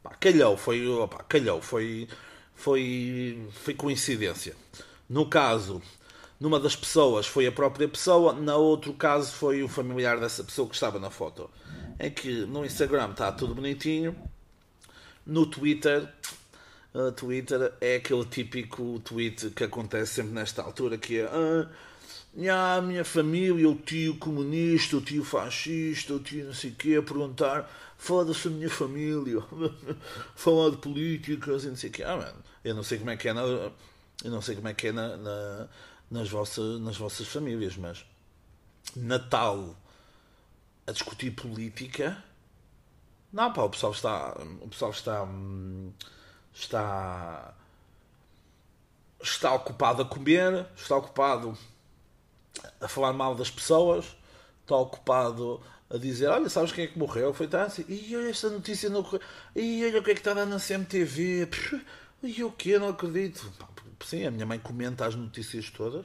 pá, 0.00 0.10
calhou, 0.14 0.56
foi, 0.56 0.86
opa, 0.86 1.24
calhou, 1.24 1.60
foi, 1.60 2.06
foi, 2.54 3.48
foi 3.50 3.74
coincidência. 3.74 4.54
No 5.08 5.28
caso, 5.28 5.82
numa 6.38 6.60
das 6.60 6.76
pessoas 6.76 7.26
foi 7.26 7.48
a 7.48 7.52
própria 7.52 7.88
pessoa, 7.88 8.32
no 8.32 8.54
outro 8.54 8.92
caso 8.92 9.32
foi 9.32 9.64
o 9.64 9.68
familiar 9.68 10.20
dessa 10.20 10.44
pessoa 10.44 10.68
que 10.68 10.74
estava 10.76 11.00
na 11.00 11.10
foto. 11.10 11.50
É 11.98 12.08
que 12.08 12.46
no 12.46 12.64
Instagram 12.64 13.10
está 13.10 13.32
tudo 13.32 13.56
bonitinho, 13.56 14.16
no 15.26 15.46
Twitter, 15.46 16.08
uh, 16.94 17.10
Twitter 17.10 17.72
é 17.80 17.96
aquele 17.96 18.24
típico 18.24 19.00
tweet 19.00 19.50
que 19.50 19.64
acontece 19.64 20.14
sempre 20.14 20.32
nesta 20.32 20.62
altura, 20.62 20.96
que 20.96 21.18
é 21.18 21.24
ah, 21.24 21.68
a 22.50 22.82
minha 22.82 23.04
família, 23.04 23.68
o 23.68 23.76
tio 23.76 24.16
comunista, 24.16 24.96
o 24.96 25.00
tio 25.00 25.24
fascista, 25.24 26.14
o 26.14 26.18
tio 26.18 26.46
não 26.46 26.54
sei 26.54 26.70
o 26.70 26.74
quê, 26.74 26.96
a 26.96 27.02
perguntar, 27.02 27.70
foda-se 27.96 28.48
a 28.48 28.50
minha 28.50 28.70
família, 28.70 29.40
falar 30.34 30.70
de 30.70 30.78
políticas 30.78 31.64
e 31.64 31.68
não 31.68 31.76
sei 31.76 31.90
o 31.90 31.92
quê. 31.92 32.02
Ah, 32.02 32.16
mano, 32.16 32.42
eu 32.64 32.74
não 32.74 32.82
sei 32.82 32.98
como 32.98 33.10
é 33.10 33.16
que 33.16 33.28
é 33.28 33.32
na, 33.32 33.42
eu 33.42 33.72
não 34.30 34.42
sei 34.42 34.56
como 34.56 34.68
é 34.68 34.74
que 34.74 34.88
é 34.88 34.92
na, 34.92 35.16
na, 35.16 35.68
nas, 36.10 36.28
vossas, 36.28 36.80
nas 36.80 36.96
vossas 36.96 37.28
famílias, 37.28 37.76
mas 37.76 38.04
Natal 38.96 39.76
a 40.86 40.92
discutir 40.92 41.30
política 41.30 42.22
não, 43.34 43.52
pá, 43.52 43.62
o 43.62 43.70
pessoal 43.70 43.90
está. 43.90 44.28
O 44.60 44.68
pessoal 44.68 44.92
está. 44.92 45.26
Está. 46.54 47.52
está 49.20 49.52
ocupado 49.52 50.02
a 50.02 50.04
comer, 50.04 50.68
está 50.76 50.96
ocupado 50.96 51.58
a 52.80 52.88
falar 52.88 53.12
mal 53.12 53.34
das 53.34 53.50
pessoas, 53.50 54.16
está 54.62 54.76
ocupado 54.76 55.60
a 55.90 55.98
dizer, 55.98 56.28
olha, 56.28 56.48
sabes 56.48 56.72
quem 56.72 56.84
é 56.84 56.86
que 56.86 56.98
morreu? 56.98 57.32
Foi 57.32 57.46
tá 57.46 57.64
assim, 57.64 57.84
e 57.88 58.16
olha 58.16 58.30
esta 58.30 58.48
notícia 58.50 58.88
no 58.88 59.04
e 59.54 59.84
olha 59.84 60.00
o 60.00 60.02
que 60.02 60.10
é 60.10 60.14
que 60.14 60.20
está 60.20 60.34
na 60.34 60.58
CMTV, 60.58 61.48
e 62.22 62.42
o 62.42 62.50
que? 62.50 62.78
Não 62.78 62.88
acredito. 62.88 63.52
Sim, 64.04 64.26
a 64.26 64.30
minha 64.30 64.46
mãe 64.46 64.58
comenta 64.58 65.06
as 65.06 65.14
notícias 65.14 65.70
todas, 65.70 66.04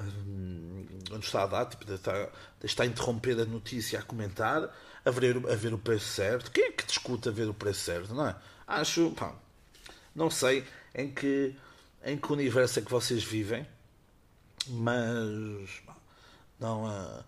hum, 0.00 0.86
onde 1.12 1.24
está 1.26 1.42
a 1.42 1.46
dar, 1.46 1.66
tipo, 1.66 1.92
está, 1.92 2.28
está 2.62 2.82
a 2.84 2.86
interromper 2.86 3.38
a 3.40 3.44
notícia 3.44 3.98
a 3.98 4.02
comentar, 4.02 4.74
a 5.04 5.10
ver, 5.10 5.36
a 5.36 5.54
ver 5.54 5.74
o 5.74 5.78
preço 5.78 6.06
certo. 6.06 6.50
Quem 6.50 6.64
é 6.64 6.72
que 6.72 6.86
discute 6.86 7.28
a 7.28 7.32
ver 7.32 7.48
o 7.48 7.54
preço 7.54 7.80
certo, 7.80 8.14
não 8.14 8.26
é? 8.26 8.36
Acho, 8.66 9.10
pá, 9.10 9.34
não 10.14 10.30
sei 10.30 10.64
em 10.94 11.10
que, 11.10 11.54
em 12.04 12.16
que 12.16 12.32
universo 12.32 12.78
é 12.78 12.82
que 12.82 12.90
vocês 12.90 13.22
vivem, 13.22 13.66
mas 14.68 15.70
não, 16.58 16.84
uh, 16.84 17.24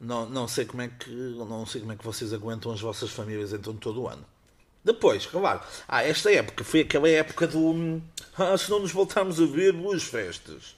não, 0.00 0.28
não 0.28 0.48
sei 0.48 0.64
como 0.64 0.82
é 0.82 0.88
que 0.88 1.10
não 1.10 1.66
sei 1.66 1.80
como 1.80 1.92
é 1.92 1.96
que 1.96 2.04
vocês 2.04 2.32
aguentam 2.32 2.72
as 2.72 2.80
vossas 2.80 3.10
famílias 3.10 3.52
então 3.52 3.74
todo 3.76 4.02
o 4.02 4.08
ano. 4.08 4.24
Depois, 4.84 5.26
claro, 5.26 5.60
ah, 5.88 6.04
esta 6.04 6.32
época 6.32 6.62
foi 6.62 6.82
aquela 6.82 7.08
época 7.08 7.48
do 7.48 8.00
ah, 8.38 8.56
se 8.56 8.70
não 8.70 8.80
nos 8.80 8.92
voltarmos 8.92 9.40
a 9.40 9.46
ver, 9.46 9.72
boas 9.72 10.04
festas. 10.04 10.76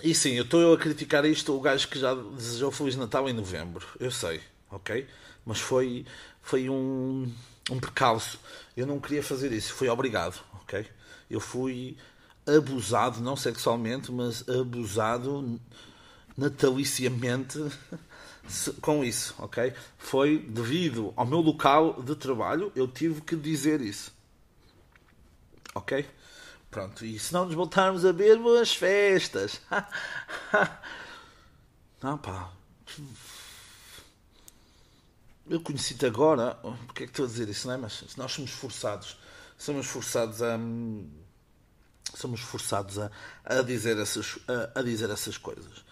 E 0.00 0.14
sim, 0.14 0.34
eu 0.34 0.44
estou 0.44 0.74
a 0.74 0.78
criticar 0.78 1.24
isto, 1.24 1.52
o 1.56 1.60
gajo 1.60 1.88
que 1.88 1.98
já 1.98 2.14
desejou 2.14 2.70
Feliz 2.70 2.94
Natal 2.94 3.28
em 3.28 3.32
novembro, 3.32 3.84
eu 3.98 4.12
sei, 4.12 4.40
ok? 4.70 5.08
Mas 5.44 5.58
foi, 5.58 6.06
foi 6.40 6.70
um, 6.70 7.32
um 7.68 7.80
percalço. 7.80 8.38
Eu 8.76 8.86
não 8.86 9.00
queria 9.00 9.22
fazer 9.22 9.50
isso, 9.50 9.74
fui 9.74 9.88
obrigado, 9.88 10.40
ok? 10.62 10.86
Eu 11.28 11.40
fui 11.40 11.96
abusado, 12.48 13.20
não 13.20 13.36
sexualmente, 13.36 14.10
mas 14.10 14.48
abusado 14.48 15.60
nataliciamente 16.36 17.58
com 18.80 19.04
isso, 19.04 19.34
ok? 19.38 19.72
Foi 19.98 20.38
devido 20.38 21.12
ao 21.16 21.26
meu 21.26 21.40
local 21.40 22.02
de 22.02 22.14
trabalho, 22.14 22.72
eu 22.74 22.88
tive 22.88 23.20
que 23.20 23.36
dizer 23.36 23.80
isso. 23.80 24.12
Ok? 25.74 26.06
Pronto, 26.70 27.04
e 27.04 27.18
se 27.18 27.32
não 27.32 27.46
nos 27.46 27.54
voltarmos 27.54 28.04
a 28.04 28.12
ver, 28.12 28.38
boas 28.38 28.74
festas. 28.74 29.60
não, 32.02 32.18
pá. 32.18 32.52
Eu 35.48 35.60
conheci-te 35.60 36.04
agora. 36.04 36.58
Porque 36.86 37.04
é 37.04 37.06
que 37.06 37.12
estou 37.12 37.24
a 37.24 37.28
dizer 37.28 37.48
isso, 37.48 37.66
não 37.66 37.74
é? 37.74 37.76
Mas 37.78 38.04
nós 38.16 38.32
somos 38.32 38.50
forçados. 38.50 39.18
Somos 39.56 39.86
forçados 39.86 40.42
a. 40.42 40.58
Somos 42.18 42.40
forçados 42.40 42.98
a, 42.98 43.12
a, 43.44 43.62
dizer, 43.62 43.96
essas, 43.96 44.40
a, 44.48 44.80
a 44.80 44.82
dizer 44.82 45.08
essas 45.08 45.38
coisas. 45.38 45.84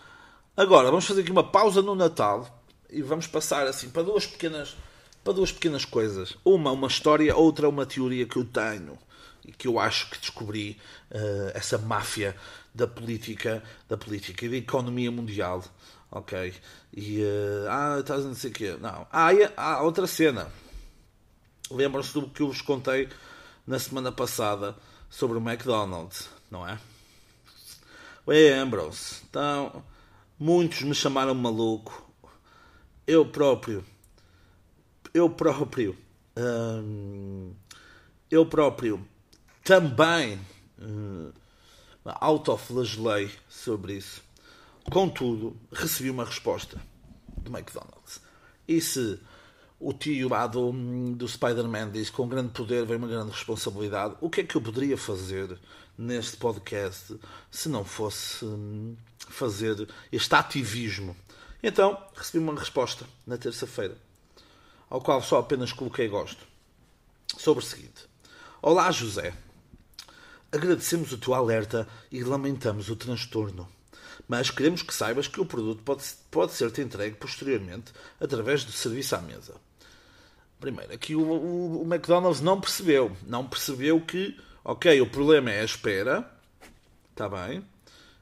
Agora, 0.57 0.91
vamos 0.91 1.07
fazer 1.07 1.21
aqui 1.21 1.31
uma 1.31 1.49
pausa 1.49 1.81
no 1.81 1.95
Natal 1.95 2.65
e 2.91 3.01
vamos 3.01 3.29
passar 3.29 3.65
assim 3.69 3.91
para 3.91 4.03
duas 4.03 4.27
pequenas, 4.27 4.77
para 5.23 5.35
duas 5.35 5.53
pequenas 5.53 5.85
coisas. 5.85 6.37
Uma, 6.45 6.73
uma 6.73 6.89
história, 6.89 7.37
outra, 7.37 7.69
uma 7.69 7.87
teoria 7.87 8.27
que 8.27 8.39
eu 8.39 8.45
tenho 8.45 8.99
e 9.45 9.53
que 9.53 9.69
eu 9.69 9.79
acho 9.79 10.11
que 10.11 10.19
descobri 10.19 10.81
uh, 11.13 11.53
essa 11.55 11.79
máfia 11.79 12.35
da 12.75 12.89
política, 12.89 13.63
da 13.89 13.97
política 13.97 14.47
e 14.47 14.49
da 14.49 14.57
economia 14.57 15.13
mundial. 15.13 15.63
Ok? 16.11 16.53
E. 16.93 17.23
Uh, 17.23 17.71
ah, 17.71 17.97
estás 18.01 18.27
a 18.27 18.31
dizer 18.31 18.51
quê? 18.51 18.77
Não. 18.81 19.07
E, 19.33 19.49
ah, 19.57 19.81
outra 19.81 20.09
cena. 20.09 20.51
Lembram-se 21.71 22.13
do 22.13 22.29
que 22.29 22.43
eu 22.43 22.49
vos 22.49 22.63
contei 22.63 23.09
na 23.65 23.79
semana 23.79 24.11
passada 24.11 24.75
sobre 25.17 25.39
o 25.39 25.41
McDonald's, 25.41 26.29
não 26.51 26.69
é? 26.69 26.79
Lembram-se. 28.27 29.23
Então, 29.31 29.83
muitos 30.39 30.83
me 30.83 30.95
chamaram 30.95 31.35
maluco. 31.35 32.07
Eu 33.07 33.25
próprio. 33.25 33.83
Eu 35.15 35.31
próprio. 35.31 35.97
Hum, 36.37 37.55
eu 38.31 38.45
próprio 38.45 39.09
também 39.65 40.39
uh, 40.79 41.33
autoflagelei 42.05 43.31
sobre 43.49 43.95
isso. 43.95 44.23
Contudo, 44.91 45.57
recebi 45.73 46.11
uma 46.11 46.27
resposta 46.27 46.79
do 47.39 47.57
McDonald's. 47.57 48.21
E 48.69 48.83
se 48.83 49.19
o 49.79 49.93
tio 49.93 50.29
lá 50.29 50.47
do, 50.47 50.73
do 51.15 51.29
Spider-Man 51.29 51.91
diz 51.91 52.09
com 52.09 52.27
grande 52.27 52.51
poder 52.51 52.87
vem 52.87 52.97
uma 52.97 53.07
grande 53.07 53.31
responsabilidade, 53.31 54.17
o 54.21 54.31
que 54.31 54.41
é 54.41 54.45
que 54.45 54.57
eu 54.57 54.63
poderia 54.63 54.97
fazer 54.97 55.59
neste 55.99 56.37
podcast 56.37 57.19
se 57.51 57.69
não 57.69 57.85
fosse 57.85 58.45
hum, 58.45 58.97
fazer 59.29 59.89
este 60.11 60.35
ativismo? 60.35 61.17
Então, 61.63 62.03
recebi 62.15 62.39
uma 62.39 62.59
resposta 62.59 63.05
na 63.27 63.37
terça-feira, 63.37 63.97
ao 64.89 65.01
qual 65.01 65.23
só 65.23 65.39
apenas 65.39 65.73
coloquei 65.73 66.09
gosto. 66.09 66.47
Sobre 67.37 67.63
o 67.63 67.67
seguinte: 67.67 68.07
Olá, 68.63 68.91
José. 68.91 69.35
Agradecemos 70.51 71.13
o 71.13 71.19
teu 71.19 71.35
alerta 71.35 71.87
e 72.11 72.23
lamentamos 72.23 72.89
o 72.89 72.97
transtorno. 72.97 73.69
Mas 74.29 74.51
queremos 74.51 74.83
que 74.83 74.95
saibas 74.95 75.29
que 75.29 75.41
o 75.41 75.45
produto 75.45 75.83
pode, 75.83 76.05
pode 76.31 76.53
ser-te 76.53 76.81
entregue 76.81 77.17
posteriormente 77.17 77.93
através 78.19 78.65
do 78.65 78.73
serviço 78.73 79.15
à 79.17 79.21
mesa. 79.21 79.66
Primeiro, 80.61 80.93
aqui 80.93 81.15
o, 81.15 81.21
o, 81.21 81.83
o 81.83 81.85
McDonald's 81.85 82.41
não 82.41 82.61
percebeu. 82.61 83.17
Não 83.27 83.47
percebeu 83.47 84.01
que, 84.01 84.39
ok, 84.65 85.01
o 85.01 85.07
problema 85.07 85.51
é 85.51 85.61
a 85.61 85.65
espera. 85.65 86.31
Está 87.11 87.29
bem. 87.29 87.65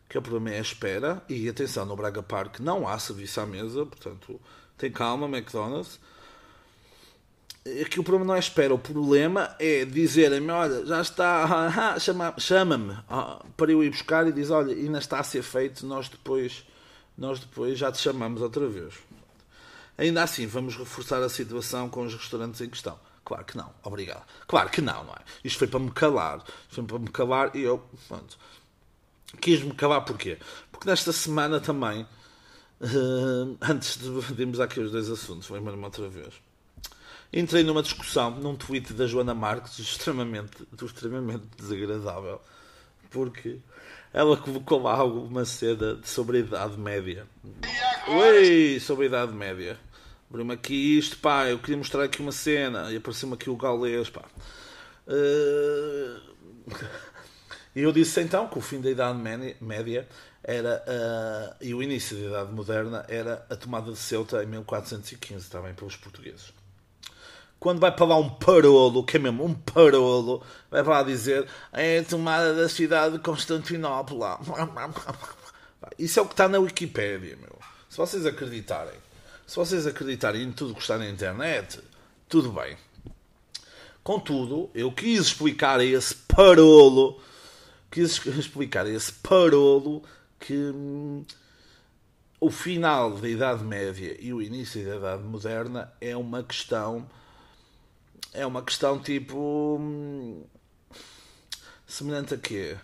Que 0.08 0.18
o 0.18 0.22
problema 0.22 0.54
é 0.54 0.58
a 0.58 0.62
espera. 0.62 1.22
E 1.28 1.48
atenção, 1.48 1.84
no 1.86 1.96
Braga 1.96 2.22
Park 2.22 2.60
não 2.60 2.86
há 2.86 2.98
serviço 2.98 3.40
à 3.40 3.46
mesa. 3.46 3.86
Portanto, 3.86 4.40
tem 4.76 4.90
calma, 4.90 5.26
McDonald's 5.26 5.98
que 7.88 7.98
o 7.98 8.04
problema 8.04 8.26
não 8.26 8.34
é 8.34 8.38
espera, 8.38 8.74
o 8.74 8.78
problema 8.78 9.56
é 9.58 9.86
dizerem-me, 9.86 10.50
olha, 10.50 10.84
já 10.84 11.00
está, 11.00 11.96
chama-me 12.38 12.94
para 13.56 13.72
eu 13.72 13.82
ir 13.82 13.88
buscar 13.90 14.26
e 14.26 14.32
diz, 14.32 14.50
olha, 14.50 14.74
ainda 14.74 14.98
está 14.98 15.18
a 15.18 15.22
ser 15.22 15.42
feito, 15.42 15.86
nós 15.86 16.08
depois, 16.08 16.66
nós 17.16 17.40
depois 17.40 17.78
já 17.78 17.90
te 17.90 17.98
chamamos 17.98 18.42
outra 18.42 18.68
vez. 18.68 18.94
Ainda 19.96 20.22
assim, 20.22 20.46
vamos 20.46 20.76
reforçar 20.76 21.22
a 21.22 21.28
situação 21.28 21.88
com 21.88 22.04
os 22.04 22.14
restaurantes 22.14 22.60
em 22.60 22.68
questão. 22.68 22.98
Claro 23.24 23.44
que 23.44 23.56
não, 23.56 23.72
obrigado. 23.82 24.24
Claro 24.46 24.68
que 24.70 24.80
não, 24.80 25.04
não 25.04 25.12
é? 25.12 25.22
Isto 25.42 25.58
foi 25.58 25.68
para 25.68 25.80
me 25.80 25.90
calar. 25.90 26.38
Isto 26.68 26.74
foi 26.74 26.84
para 26.84 26.98
me 26.98 27.08
calar 27.08 27.56
e 27.56 27.62
eu, 27.62 27.82
pronto, 28.08 28.36
quis-me 29.40 29.72
calar 29.72 30.04
porquê? 30.04 30.38
Porque 30.70 30.88
nesta 30.88 31.12
semana 31.12 31.60
também, 31.60 32.02
uh, 32.02 33.56
antes 33.62 33.98
de 33.98 34.42
irmos 34.42 34.60
aqui 34.60 34.80
os 34.80 34.92
dois 34.92 35.08
assuntos, 35.08 35.48
lembro-me 35.48 35.84
outra 35.84 36.08
vez 36.08 36.34
entrei 37.36 37.64
numa 37.64 37.82
discussão 37.82 38.30
num 38.30 38.54
tweet 38.54 38.92
da 38.92 39.08
Joana 39.08 39.34
Marques 39.34 39.80
extremamente, 39.80 40.52
extremamente 40.80 41.44
desagradável 41.58 42.40
porque 43.10 43.58
ela 44.12 44.36
colocou 44.36 44.82
lá 44.82 44.94
alguma 44.94 45.44
seda 45.44 45.98
sobre 46.04 46.38
a 46.38 46.40
Idade 46.40 46.78
Média. 46.78 47.26
Ui, 48.08 48.78
sobre 48.80 49.04
a 49.04 49.08
Idade 49.08 49.32
Média. 49.32 49.78
Abriu-me 50.34 50.54
aqui 50.54 50.98
isto, 50.98 51.16
pá, 51.18 51.46
eu 51.46 51.60
queria 51.60 51.76
mostrar 51.76 52.02
aqui 52.02 52.20
uma 52.20 52.32
cena 52.32 52.90
e 52.90 52.96
apareceu-me 52.96 53.34
aqui 53.34 53.48
o 53.48 53.56
galês, 53.56 54.10
pá. 54.10 54.24
E 57.72 57.78
eu 57.80 57.92
disse 57.92 58.20
então 58.20 58.48
que 58.48 58.58
o 58.58 58.60
fim 58.60 58.80
da 58.80 58.90
Idade 58.90 59.16
Média 59.60 60.08
era 60.42 60.82
uh... 60.88 61.56
e 61.64 61.72
o 61.72 61.80
início 61.80 62.16
da 62.16 62.24
Idade 62.24 62.52
Moderna 62.52 63.06
era 63.08 63.46
a 63.48 63.54
tomada 63.54 63.92
de 63.92 63.96
Ceuta 63.96 64.42
em 64.42 64.46
1415, 64.46 65.48
também 65.48 65.72
pelos 65.72 65.94
portugueses 65.94 66.52
quando 67.60 67.78
vai 67.78 67.92
para 67.92 68.04
lá 68.04 68.16
um 68.16 68.28
parolo, 68.28 69.04
que 69.04 69.16
é 69.16 69.20
mesmo 69.20 69.42
um 69.42 69.54
parolo, 69.54 70.42
vai 70.70 70.82
para 70.82 70.98
lá 70.98 71.02
dizer 71.02 71.48
é 71.72 72.00
a 72.00 72.04
tomada 72.04 72.54
da 72.54 72.68
cidade 72.68 73.14
de 73.14 73.22
Constantinopla. 73.22 74.38
Isso 75.96 76.18
é 76.18 76.22
o 76.22 76.26
que 76.26 76.34
está 76.34 76.46
na 76.46 76.58
Wikipédia, 76.58 77.36
meu. 77.36 77.58
Se 77.88 77.96
vocês 77.96 78.26
acreditarem, 78.26 79.03
se 79.46 79.56
vocês 79.56 79.86
acreditarem 79.86 80.42
em 80.42 80.52
tudo 80.52 80.74
que 80.74 80.80
está 80.80 80.98
na 80.98 81.08
internet, 81.08 81.80
tudo 82.28 82.52
bem. 82.52 82.76
Contudo, 84.02 84.70
eu 84.74 84.92
quis 84.92 85.20
explicar 85.20 85.80
a 85.80 85.84
esse 85.84 86.14
parolo, 86.14 87.20
quis 87.90 88.24
explicar 88.26 88.86
a 88.86 88.90
esse 88.90 89.12
parolo 89.12 90.02
que 90.38 90.54
hum, 90.54 91.24
o 92.38 92.50
final 92.50 93.16
da 93.16 93.28
Idade 93.28 93.64
Média 93.64 94.16
e 94.20 94.32
o 94.32 94.42
início 94.42 94.84
da 94.84 94.96
Idade 94.96 95.22
Moderna 95.22 95.92
é 96.00 96.16
uma 96.16 96.42
questão 96.42 97.08
é 98.34 98.44
uma 98.44 98.62
questão 98.62 98.98
tipo. 98.98 99.78
Hum, 99.80 100.44
semelhante 101.86 102.34
a 102.34 102.36
quê? 102.36 102.76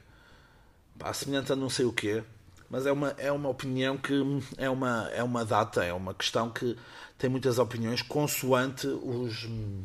Pá, 0.97 1.13
semelhante 1.13 1.53
a 1.53 1.57
não 1.57 1.69
sei 1.69 1.85
o 1.85 1.93
quê. 1.93 2.23
Mas 2.71 2.87
é 2.87 2.93
uma, 2.93 3.09
é 3.19 3.33
uma 3.33 3.49
opinião 3.49 3.99
que. 3.99 4.15
Hum, 4.15 4.41
é 4.57 4.71
uma, 4.71 5.11
é 5.13 5.23
uma 5.23 5.45
data, 5.45 5.85
é 5.85 5.93
uma 5.93 6.15
questão 6.15 6.49
que 6.49 6.79
tem 7.19 7.29
muitas 7.29 7.59
opiniões 7.59 8.01
consoante 8.01 8.87
os, 8.87 9.45
hum, 9.45 9.83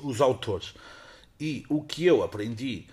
os 0.00 0.20
autores. 0.20 0.74
E 1.40 1.64
o 1.68 1.82
que 1.82 2.06
eu 2.06 2.22
aprendi 2.22 2.86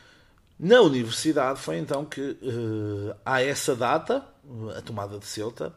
Na 0.60 0.82
universidade 0.82 1.60
foi 1.60 1.78
então 1.78 2.04
que 2.04 2.22
uh, 2.22 3.16
há 3.24 3.42
essa 3.42 3.76
data, 3.76 4.26
a 4.76 4.82
tomada 4.82 5.20
de 5.20 5.26
Ceuta, 5.26 5.74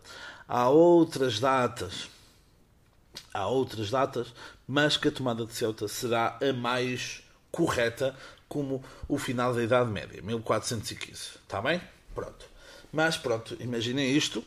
há 0.48 0.68
outras 0.70 1.38
datas, 1.38 2.08
há 3.32 3.46
outras 3.46 3.90
datas, 3.90 4.34
mas 4.66 4.96
que 4.96 5.08
a 5.08 5.12
tomada 5.12 5.44
de 5.44 5.52
Ceuta 5.52 5.86
será 5.88 6.38
a 6.42 6.52
mais 6.52 7.22
correta 7.52 8.16
como 8.48 8.82
o 9.08 9.18
final 9.18 9.54
da 9.54 9.62
Idade 9.62 9.90
Média, 9.90 10.22
1415. 10.22 11.12
Está 11.42 11.60
bem? 11.62 11.80
Pronto. 12.14 12.53
Mas 12.94 13.16
pronto, 13.16 13.56
imaginem 13.58 14.16
isto. 14.16 14.44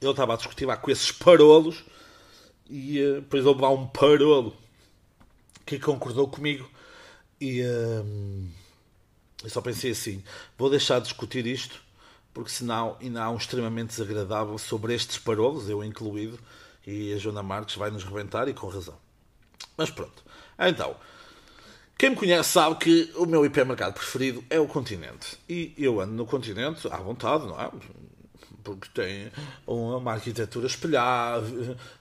Eu 0.00 0.12
estava 0.12 0.34
a 0.34 0.36
discutir 0.36 0.64
lá 0.64 0.76
com 0.76 0.92
esses 0.92 1.10
parolos 1.10 1.82
e 2.70 3.02
uh, 3.02 3.14
depois 3.20 3.44
houve 3.44 3.60
lá 3.60 3.68
um 3.68 3.84
parolo 3.84 4.56
que 5.66 5.76
concordou 5.76 6.28
comigo 6.28 6.70
e 7.40 7.62
uh, 7.62 8.48
eu 9.42 9.50
só 9.50 9.60
pensei 9.60 9.90
assim: 9.90 10.22
vou 10.56 10.70
deixar 10.70 11.00
de 11.00 11.06
discutir 11.06 11.44
isto 11.44 11.82
porque 12.32 12.50
senão 12.50 12.96
ainda 13.00 13.24
há 13.24 13.30
um 13.30 13.36
extremamente 13.36 13.88
desagradável 13.88 14.56
sobre 14.56 14.94
estes 14.94 15.18
parolos, 15.18 15.68
eu 15.68 15.82
incluído, 15.82 16.38
e 16.86 17.12
a 17.12 17.18
Joana 17.18 17.42
Marques 17.42 17.74
vai 17.74 17.90
nos 17.90 18.04
rebentar 18.04 18.46
e 18.46 18.54
com 18.54 18.68
razão. 18.68 18.96
Mas 19.76 19.90
pronto. 19.90 20.22
Então, 20.60 20.94
quem 21.98 22.10
me 22.10 22.16
conhece 22.16 22.50
sabe 22.50 22.76
que 22.76 23.12
o 23.16 23.26
meu 23.26 23.44
hipermercado 23.46 23.94
preferido 23.94 24.44
é 24.50 24.58
o 24.58 24.66
continente. 24.66 25.38
E 25.48 25.72
eu 25.78 26.00
ando 26.00 26.14
no 26.14 26.26
continente 26.26 26.88
à 26.88 26.96
vontade, 26.96 27.46
não 27.46 27.60
é? 27.60 27.70
Porque 28.64 28.88
tem 28.94 29.30
uma 29.66 30.12
arquitetura 30.12 30.66
espelhada, 30.66 31.46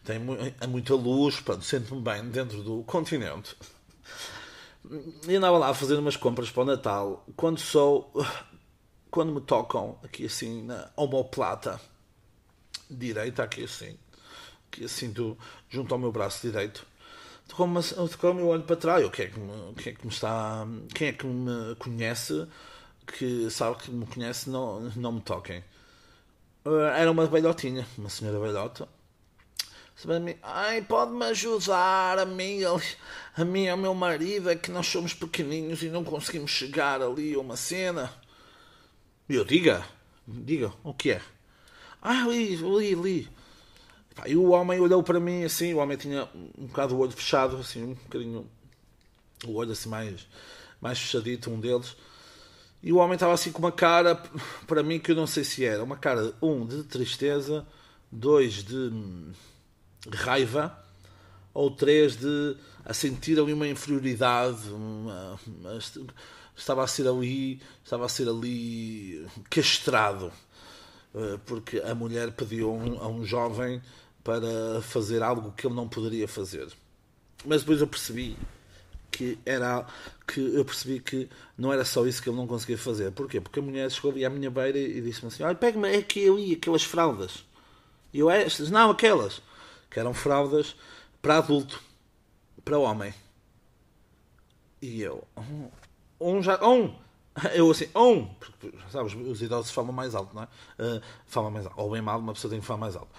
tem 0.04 0.20
muita 0.68 0.96
luz, 0.96 1.40
pronto, 1.40 1.64
sinto-me 1.64 2.02
bem 2.02 2.30
dentro 2.30 2.64
do 2.64 2.84
continente. 2.84 3.56
E 5.28 5.36
andava 5.36 5.58
lá 5.58 5.70
a 5.70 5.74
fazer 5.74 5.96
umas 5.96 6.18
compras 6.18 6.50
para 6.50 6.64
o 6.64 6.66
Natal, 6.66 7.26
quando 7.36 7.60
sou. 7.60 8.12
Quando 9.12 9.34
me 9.34 9.42
tocam 9.42 10.00
aqui 10.04 10.26
assim 10.26 10.64
na 10.64 10.90
omoplata 10.96 11.82
direita, 12.90 13.44
aqui 13.44 13.66
assim, 13.66 13.98
aqui 14.68 14.86
assim 14.86 15.12
do, 15.12 15.38
junto 15.70 15.94
ao 15.94 16.00
meu 16.00 16.14
braço 16.14 16.48
direito, 16.48 16.88
tocou-me 17.52 18.42
eu 18.42 18.48
olho 18.48 18.64
para 18.64 18.76
trás. 18.76 19.06
O 19.06 19.12
que, 19.12 19.24
é 19.24 19.28
que 19.28 19.40
me, 19.40 19.74
que 19.76 19.90
é 19.90 19.94
que 19.94 20.06
me 20.06 20.12
está. 20.12 20.66
Quem 20.94 21.10
é 21.10 21.14
que 21.14 21.26
me 21.26 21.76
conhece, 21.76 22.48
que 23.06 23.50
sabe 23.50 23.78
que 23.78 23.92
me 23.92 24.06
conhece, 24.06 24.50
não, 24.50 24.80
não 24.96 25.12
me 25.14 25.22
toquem. 25.22 25.64
Eh, 26.66 27.02
era 27.02 27.12
uma 27.12 27.26
velhotinha, 27.26 27.86
uma 27.98 28.10
senhora 28.10 28.40
velhota. 28.40 28.88
Ai, 30.42 30.82
pode-me 30.82 31.26
ajudar 31.26 32.18
a 32.18 32.26
mim, 32.26 32.62
a 33.36 33.46
mim 33.46 33.66
e 33.66 33.70
ao 33.70 33.78
meu 33.78 33.94
marido, 33.94 34.50
é 34.50 34.56
que 34.56 34.72
nós 34.72 34.88
somos 34.88 35.14
pequeninos 35.14 35.84
e 35.84 35.90
não 35.90 36.04
conseguimos 36.04 36.50
chegar 36.50 37.02
ali 37.02 37.36
a 37.36 37.40
uma 37.40 37.56
cena. 37.56 38.12
E 39.30 39.36
eu, 39.36 39.46
diga, 39.46 39.86
diga, 40.28 40.74
o 40.84 40.94
que 40.94 41.12
é? 41.12 41.22
Ah, 42.02 42.24
ali, 42.24 42.58
ali, 42.96 43.30
ali. 44.22 44.34
E 44.34 44.38
o 44.38 44.50
homem 44.50 44.80
olhou 44.80 45.04
para 45.04 45.20
mim 45.20 45.44
assim, 45.44 45.74
o 45.74 45.78
homem 45.78 45.98
tinha 45.98 46.28
um 46.58 46.68
bocado 46.68 46.96
o 46.96 47.00
olho 47.00 47.12
fechado, 47.12 47.58
assim, 47.58 47.84
um 47.84 47.94
bocadinho 47.94 48.48
o 49.46 49.54
olho 49.54 49.72
assim 49.72 49.90
mais, 49.90 50.28
mais 50.80 51.00
fechadito, 51.00 51.50
um 51.50 51.60
deles. 51.60 51.96
E 52.84 52.92
o 52.92 52.98
homem 52.98 53.14
estava 53.14 53.34
assim 53.34 53.52
com 53.52 53.60
uma 53.60 53.72
cara, 53.72 54.16
para 54.66 54.82
mim, 54.82 55.00
que 55.00 55.12
eu 55.12 55.16
não 55.16 55.28
sei 55.28 55.44
se 55.44 55.64
era. 55.64 55.84
Uma 55.84 55.98
cara, 55.98 56.34
um, 56.42 56.66
de 56.66 56.84
tristeza, 56.84 57.66
dois, 58.12 58.64
de 58.64 58.92
raiva, 60.12 60.76
ou 61.54 61.70
três, 61.70 62.16
de 62.16 62.56
a 62.84 62.94
sentir 62.94 63.40
ali 63.40 63.54
uma 63.54 63.68
inferioridade, 63.68 64.70
uma, 64.70 65.40
uma, 65.46 65.80
estava 66.56 66.84
a 66.84 66.88
ser 66.88 67.08
ali, 67.08 67.62
estava 67.84 68.06
a 68.06 68.10
ser 68.10 68.28
ali 68.28 69.26
castrado, 69.50 70.32
eh, 71.14 71.40
porque 71.46 71.80
a 71.80 71.94
mulher 71.94 72.32
pediu 72.32 72.72
a 73.00 73.08
um 73.08 73.24
jovem 73.24 73.82
para 74.24 74.82
fazer 74.82 75.24
algo 75.24 75.52
que 75.52 75.66
ele 75.68 75.76
não 75.76 75.88
poderia 75.88 76.28
fazer. 76.28 76.72
Mas 77.46 77.62
depois 77.62 77.82
eu 77.82 77.88
percebi 77.88 78.38
que 79.12 79.38
era 79.46 79.86
que 80.26 80.40
eu 80.40 80.64
percebi 80.64 81.00
que 81.00 81.30
não 81.58 81.74
era 81.74 81.84
só 81.84 82.06
isso 82.06 82.22
que 82.22 82.30
ele 82.30 82.38
não 82.38 82.48
conseguia 82.48 82.78
fazer. 82.78 83.12
Porquê? 83.12 83.42
Porque 83.42 83.60
a 83.60 83.62
mulher 83.62 83.92
chegou 83.92 84.12
ali 84.12 84.26
à 84.26 84.30
minha 84.30 84.50
beira 84.50 84.78
e 84.78 85.02
disse-me 85.02 85.28
assim: 85.28 85.44
Olha, 85.44 85.56
pega-me 85.56 85.96
aqui 85.96 86.28
ali 86.30 86.54
aquelas 86.54 86.84
fraldas. 86.84 87.44
E 88.14 88.20
eu, 88.20 88.30
estas? 88.30 88.72
Não, 88.72 88.92
aquelas. 88.92 89.42
Que 89.90 90.00
eram 90.00 90.14
fraldas 90.14 90.76
para 91.22 91.38
adulto, 91.38 91.82
para 92.64 92.80
homem. 92.80 93.14
E 94.82 95.02
eu, 95.02 95.28
um 96.20 96.42
já, 96.42 96.64
um. 96.66 96.96
Eu 97.54 97.72
assim, 97.72 97.88
um. 97.96 98.26
Porque, 98.26 98.74
sabes, 98.90 99.14
os 99.14 99.42
idosos 99.42 99.72
falam 99.72 99.94
mais 99.94 100.16
alto, 100.16 100.36
não 100.36 100.44
é? 100.44 100.46
Uh, 100.46 101.02
falam 101.26 101.50
mais 101.50 101.66
alto. 101.66 101.80
Ou 101.80 101.90
bem 101.90 102.02
mal, 102.02 102.20
uma 102.20 102.34
pessoa 102.34 102.52
tem 102.52 102.60
que 102.60 102.66
falar 102.66 102.80
mais 102.80 102.96
alto. 102.96 103.10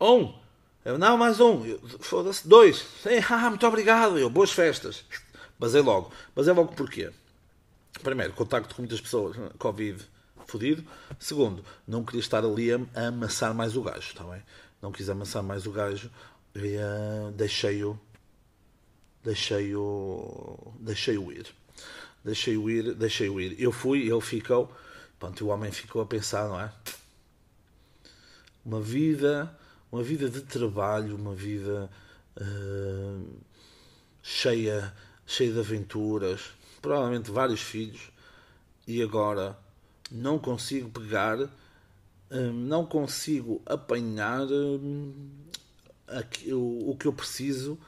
Um. 0.00 0.34
Eu, 0.82 0.96
não, 0.96 1.16
mais 1.16 1.40
um. 1.40 1.78
Foda-se, 2.00 2.48
dois. 2.48 2.86
Ah, 3.30 3.50
muito 3.50 3.66
obrigado. 3.66 4.18
Eu, 4.18 4.30
boas 4.30 4.50
festas. 4.50 5.04
Basei 5.58 5.82
logo. 5.82 6.10
Basei 6.34 6.54
logo 6.54 6.74
porquê? 6.74 7.10
Primeiro, 8.02 8.32
contacto 8.32 8.74
com 8.74 8.82
muitas 8.82 9.00
pessoas, 9.00 9.36
Covid, 9.58 10.02
fodido. 10.46 10.82
Segundo, 11.18 11.62
não 11.86 12.02
queria 12.02 12.20
estar 12.20 12.44
ali 12.44 12.72
a, 12.72 12.80
a 12.94 13.08
amassar 13.08 13.52
mais 13.52 13.76
o 13.76 13.82
gajo, 13.82 13.98
está 13.98 14.24
bem? 14.24 14.42
Não 14.80 14.90
quis 14.90 15.10
amassar 15.10 15.42
mais 15.42 15.66
o 15.66 15.70
gajo 15.70 16.10
e 16.54 16.76
uh, 16.76 17.30
deixei-o. 17.32 17.98
Deixei-o. 19.22 20.74
Deixei-o 20.80 21.30
ir. 21.30 21.46
Deixei-o 22.24 22.70
ir, 22.70 22.94
deixei-o 22.94 23.38
ir. 23.38 23.60
Eu 23.60 23.70
fui, 23.70 24.10
ele 24.10 24.20
ficou. 24.22 24.74
Pronto, 25.18 25.44
o 25.44 25.48
homem 25.48 25.70
ficou 25.70 26.00
a 26.00 26.06
pensar, 26.06 26.48
não 26.48 26.58
é? 26.58 26.72
Uma 28.64 28.80
vida 28.80 29.54
uma 29.90 30.02
vida 30.02 30.28
de 30.28 30.40
trabalho, 30.42 31.16
uma 31.16 31.34
vida 31.34 31.90
uh, 32.36 33.26
cheia, 34.22 34.94
cheia 35.26 35.52
de 35.52 35.58
aventuras, 35.58 36.50
provavelmente 36.80 37.30
vários 37.30 37.60
filhos, 37.60 38.10
e 38.86 39.02
agora 39.02 39.58
não 40.10 40.38
consigo 40.38 40.88
pegar, 40.90 41.40
uh, 41.40 41.50
não 42.52 42.86
consigo 42.86 43.60
apanhar 43.66 44.46
o, 46.52 46.90
o 46.90 46.96
que 46.96 47.06
eu 47.06 47.12
preciso. 47.12 47.78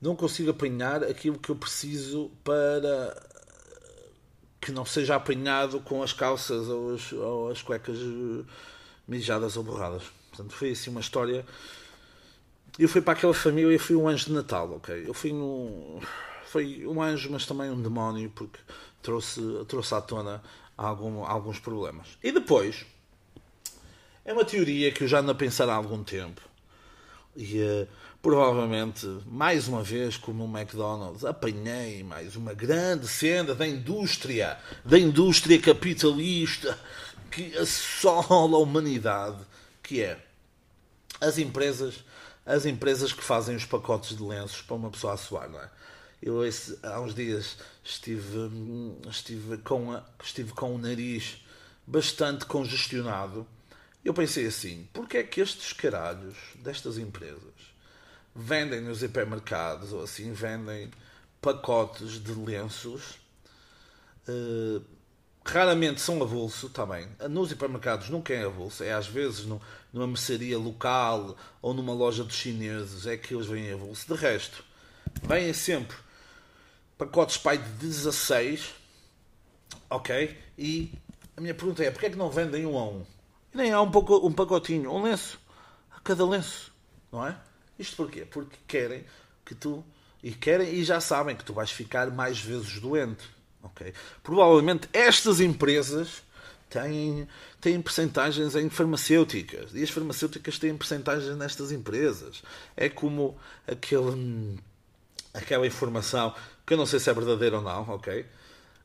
Não 0.00 0.16
consigo 0.16 0.50
apanhar 0.50 1.04
aquilo 1.04 1.38
que 1.38 1.50
eu 1.50 1.56
preciso 1.56 2.30
para 2.42 3.28
que 4.58 4.72
não 4.72 4.84
seja 4.84 5.16
apanhado 5.16 5.80
com 5.80 6.02
as 6.02 6.12
calças 6.12 6.68
ou 6.68 6.94
as, 6.94 7.12
ou 7.12 7.50
as 7.50 7.62
cuecas 7.62 7.98
mijadas 9.10 9.56
ou 9.56 9.64
borradas. 9.64 10.04
Portanto, 10.30 10.54
foi 10.54 10.70
assim 10.70 10.88
uma 10.88 11.00
história. 11.00 11.44
Eu 12.78 12.88
fui 12.88 13.02
para 13.02 13.14
aquela 13.14 13.34
família 13.34 13.74
e 13.74 13.78
fui 13.78 13.96
um 13.96 14.08
anjo 14.08 14.26
de 14.26 14.32
Natal, 14.32 14.70
ok? 14.76 15.04
Eu 15.06 15.12
fui 15.12 15.32
no. 15.32 16.00
Foi 16.46 16.86
um 16.86 17.02
anjo, 17.02 17.28
mas 17.30 17.44
também 17.44 17.70
um 17.70 17.80
demónio, 17.80 18.30
porque 18.30 18.58
trouxe, 19.02 19.40
trouxe 19.68 19.94
à 19.94 20.00
tona 20.00 20.42
algum, 20.76 21.24
alguns 21.24 21.58
problemas. 21.58 22.06
E 22.22 22.32
depois, 22.32 22.86
é 24.24 24.32
uma 24.32 24.44
teoria 24.44 24.90
que 24.92 25.04
eu 25.04 25.08
já 25.08 25.18
ando 25.18 25.32
a 25.32 25.34
pensar 25.34 25.68
há 25.68 25.74
algum 25.74 26.02
tempo. 26.02 26.40
E 27.36 27.60
uh, 27.60 27.88
provavelmente, 28.20 29.06
mais 29.26 29.68
uma 29.68 29.82
vez, 29.82 30.16
como 30.16 30.44
o 30.44 30.58
McDonald's, 30.58 31.24
apanhei 31.24 32.02
mais 32.02 32.34
uma 32.34 32.52
grande 32.52 33.06
cena 33.06 33.54
da 33.54 33.66
indústria, 33.66 34.58
da 34.84 34.98
indústria 34.98 35.60
capitalista 35.60 36.76
que 37.30 37.56
assola 37.56 38.56
a 38.56 38.60
humanidade, 38.60 39.38
que 39.82 40.02
é 40.02 40.20
as 41.20 41.38
empresas, 41.38 42.04
as 42.44 42.66
empresas 42.66 43.12
que 43.12 43.22
fazem 43.22 43.54
os 43.54 43.64
pacotes 43.64 44.16
de 44.16 44.22
lenços 44.22 44.62
para 44.62 44.76
uma 44.76 44.90
pessoa 44.90 45.14
assoar, 45.14 45.48
não 45.48 45.60
é? 45.60 45.70
Eu 46.22 46.44
esse, 46.44 46.78
há 46.82 47.00
uns 47.00 47.14
dias 47.14 47.56
estive, 47.82 48.50
estive, 49.08 49.56
com 49.58 49.92
a, 49.92 50.04
estive 50.22 50.52
com 50.52 50.74
o 50.74 50.78
nariz 50.78 51.42
bastante 51.86 52.44
congestionado. 52.44 53.46
Eu 54.04 54.12
pensei 54.12 54.46
assim, 54.46 54.86
porque 54.92 55.18
é 55.18 55.22
que 55.22 55.40
estes 55.40 55.72
caralhos 55.72 56.36
destas 56.56 56.98
empresas 56.98 57.40
vendem 58.34 58.80
nos 58.80 59.02
hipermercados 59.02 59.92
ou 59.92 60.02
assim, 60.02 60.32
vendem 60.32 60.90
pacotes 61.40 62.22
de 62.22 62.32
lenços 62.32 63.18
uh, 64.28 64.84
raramente 65.44 66.00
são 66.00 66.22
avulso 66.22 66.68
também. 66.68 67.08
Nos 67.28 67.50
hipermercados 67.50 68.08
nunca 68.08 68.32
é 68.32 68.44
avulso, 68.44 68.84
é 68.84 68.92
às 68.92 69.06
vezes 69.06 69.46
no, 69.46 69.60
numa 69.92 70.06
mercearia 70.06 70.58
local 70.58 71.36
ou 71.60 71.74
numa 71.74 71.92
loja 71.92 72.24
dos 72.24 72.36
chineses 72.36 73.06
é 73.06 73.16
que 73.16 73.34
eles 73.34 73.46
vêm 73.46 73.72
avulso. 73.72 74.06
De 74.06 74.20
resto, 74.20 74.64
vêm 75.22 75.52
sempre 75.52 75.96
pacotes 76.96 77.38
pai 77.38 77.56
de 77.56 77.68
16, 77.86 78.74
ok? 79.88 80.38
E 80.58 80.92
a 81.36 81.40
minha 81.40 81.54
pergunta 81.54 81.82
é, 81.82 81.90
porquê 81.90 82.06
é 82.06 82.10
que 82.10 82.18
não 82.18 82.30
vendem 82.30 82.66
um 82.66 82.78
a 82.78 82.84
um? 82.84 83.06
E 83.52 83.56
nem 83.56 83.72
há 83.72 83.80
um, 83.80 83.90
pouco, 83.90 84.16
um 84.26 84.32
pacotinho, 84.32 84.92
um 84.92 85.02
lenço, 85.02 85.40
a 85.90 86.00
cada 86.00 86.26
lenço, 86.26 86.72
não 87.10 87.26
é? 87.26 87.36
Isto 87.78 87.96
porquê? 87.96 88.26
Porque 88.26 88.56
querem 88.68 89.04
que 89.44 89.54
tu 89.54 89.82
E 90.22 90.32
querem 90.32 90.74
e 90.74 90.84
já 90.84 91.00
sabem 91.00 91.34
que 91.34 91.44
tu 91.44 91.54
vais 91.54 91.70
ficar 91.70 92.10
mais 92.10 92.38
vezes 92.38 92.78
doente. 92.78 93.24
Okay? 93.62 93.92
Provavelmente 94.22 94.88
estas 94.92 95.40
empresas 95.40 96.22
têm, 96.68 97.28
têm 97.60 97.82
percentagens 97.82 98.54
em 98.54 98.70
farmacêuticas. 98.70 99.72
E 99.74 99.82
as 99.82 99.90
farmacêuticas 99.90 100.58
têm 100.58 100.76
percentagens 100.76 101.36
nestas 101.36 101.72
empresas. 101.72 102.42
É 102.76 102.88
como 102.88 103.36
aquele, 103.66 104.58
aquela 105.34 105.66
informação 105.66 106.34
que 106.64 106.74
eu 106.74 106.78
não 106.78 106.86
sei 106.86 107.00
se 107.00 107.10
é 107.10 107.12
verdadeira 107.12 107.56
ou 107.56 107.62
não, 107.62 107.82
ok? 107.90 108.24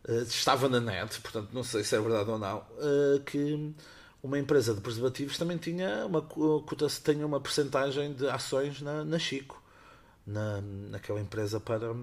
Uh, 0.07 0.21
estava 0.23 0.67
na 0.67 0.79
net, 0.79 1.19
portanto 1.21 1.49
não 1.53 1.63
sei 1.63 1.83
se 1.83 1.95
é 1.95 1.99
verdade 1.99 2.29
ou 2.29 2.37
não, 2.37 2.57
uh, 2.57 3.19
que 3.25 3.73
uma 4.21 4.39
empresa 4.39 4.73
de 4.73 4.81
preservativos 4.81 5.37
também 5.37 5.57
tinha 5.57 6.05
uma, 6.05 6.27
tinha 7.03 7.25
uma 7.25 7.39
percentagem 7.39 8.13
de 8.13 8.27
ações 8.27 8.81
na, 8.81 9.03
na 9.03 9.19
Chico, 9.19 9.61
na, 10.25 10.61
naquela 10.61 11.19
empresa 11.21 11.59
para 11.59 11.95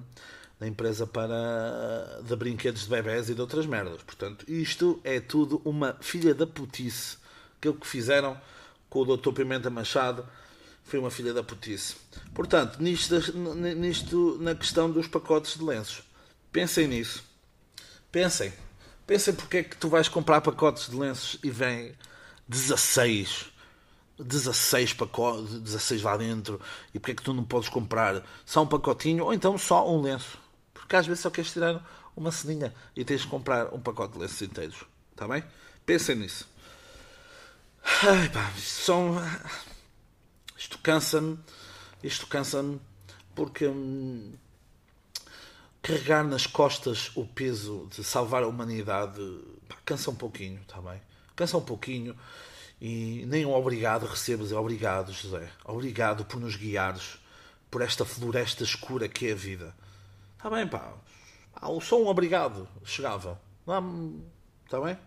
na 0.63 0.69
empresa 0.69 1.09
para 1.09 2.21
de 2.23 2.37
brinquedos 2.37 2.83
de 2.83 2.89
bebés 2.89 3.29
e 3.29 3.35
de 3.35 3.41
outras 3.41 3.67
merdas. 3.67 4.01
Portanto, 4.05 4.45
isto 4.49 5.01
é 5.03 5.19
tudo 5.19 5.61
uma 5.65 5.97
filha 6.01 6.33
da 6.33 6.47
putice. 6.47 7.17
Aquilo 7.59 7.75
que 7.75 7.87
fizeram 7.87 8.41
com 8.89 9.01
o 9.01 9.17
Dr. 9.17 9.33
Pimenta 9.33 9.69
Machado 9.69 10.25
foi 10.85 11.01
uma 11.01 11.11
filha 11.11 11.35
da 11.35 11.43
putice. 11.43 11.97
Portanto, 12.33 12.81
nisto, 12.81 13.13
nisto 13.77 14.39
na 14.41 14.55
questão 14.55 14.89
dos 14.89 15.09
pacotes 15.09 15.59
de 15.59 15.65
lenços, 15.65 16.05
pensem 16.53 16.87
nisso. 16.87 17.25
Pensem. 18.13 18.53
Pensem 19.05 19.35
porque 19.35 19.57
é 19.57 19.63
que 19.65 19.77
tu 19.77 19.89
vais 19.89 20.09
comprar 20.09 20.41
pacotes 20.43 20.89
de 20.89 20.95
lenços 20.95 21.41
e 21.43 21.51
vem 21.51 21.93
16 22.47 23.51
16 24.17 24.93
pacotes, 24.93 25.59
16 25.59 26.03
lá 26.03 26.17
dentro, 26.17 26.61
e 26.95 27.01
porque 27.01 27.11
é 27.11 27.15
que 27.17 27.23
tu 27.23 27.33
não 27.33 27.43
podes 27.43 27.69
comprar 27.69 28.23
só 28.47 28.63
um 28.63 28.67
pacotinho 28.67 29.25
ou 29.25 29.35
então 29.35 29.59
só 29.59 29.91
um 29.91 30.01
lenço? 30.01 30.42
Porque 30.83 30.97
às 30.97 31.07
vezes 31.07 31.23
só 31.23 31.31
queres 31.31 31.53
tirar 31.53 31.81
uma 32.17 32.33
ceninha 32.33 32.75
e 32.97 33.05
tens 33.05 33.21
de 33.21 33.29
comprar 33.29 33.73
um 33.73 33.81
pacote 33.81 34.15
de 34.15 34.19
lenços 34.19 34.43
inteiros. 34.43 34.85
Está 35.13 35.29
bem? 35.29 35.45
Pensem 35.87 36.17
nisso. 36.17 36.49
Ai, 38.03 38.29
pá, 38.29 38.51
são. 38.59 39.17
Isto 40.59 40.79
cansa-me. 40.79 41.39
Isto 42.03 42.27
cansa-me 42.27 42.81
porque 43.33 43.67
hum, 43.69 44.33
carregar 45.81 46.25
nas 46.25 46.47
costas 46.47 47.13
o 47.15 47.25
peso 47.25 47.89
de 47.95 48.03
salvar 48.03 48.43
a 48.43 48.49
humanidade 48.49 49.21
pá, 49.69 49.77
cansa 49.85 50.11
um 50.11 50.15
pouquinho, 50.17 50.61
está 50.63 50.81
bem? 50.81 51.01
Cansa 51.37 51.57
um 51.57 51.65
pouquinho 51.65 52.17
e 52.81 53.25
nem 53.27 53.47
um 53.47 53.55
obrigado 53.55 54.07
recebes. 54.07 54.51
É 54.51 54.57
obrigado, 54.57 55.13
José. 55.13 55.49
Obrigado 55.65 56.25
por 56.25 56.41
nos 56.41 56.57
guiares 56.57 57.19
por 57.71 57.81
esta 57.81 58.05
floresta 58.05 58.65
escura 58.65 59.09
que 59.09 59.29
é 59.29 59.33
a 59.33 59.37
vida. 59.37 59.75
Está 60.43 60.51
bem, 60.51 60.67
pá. 60.67 60.93
Ah, 61.55 61.69
só 61.81 62.03
um 62.03 62.09
obrigado 62.09 62.69
chegava. 62.85 63.41
Está 64.65 64.81
bem? 64.81 64.99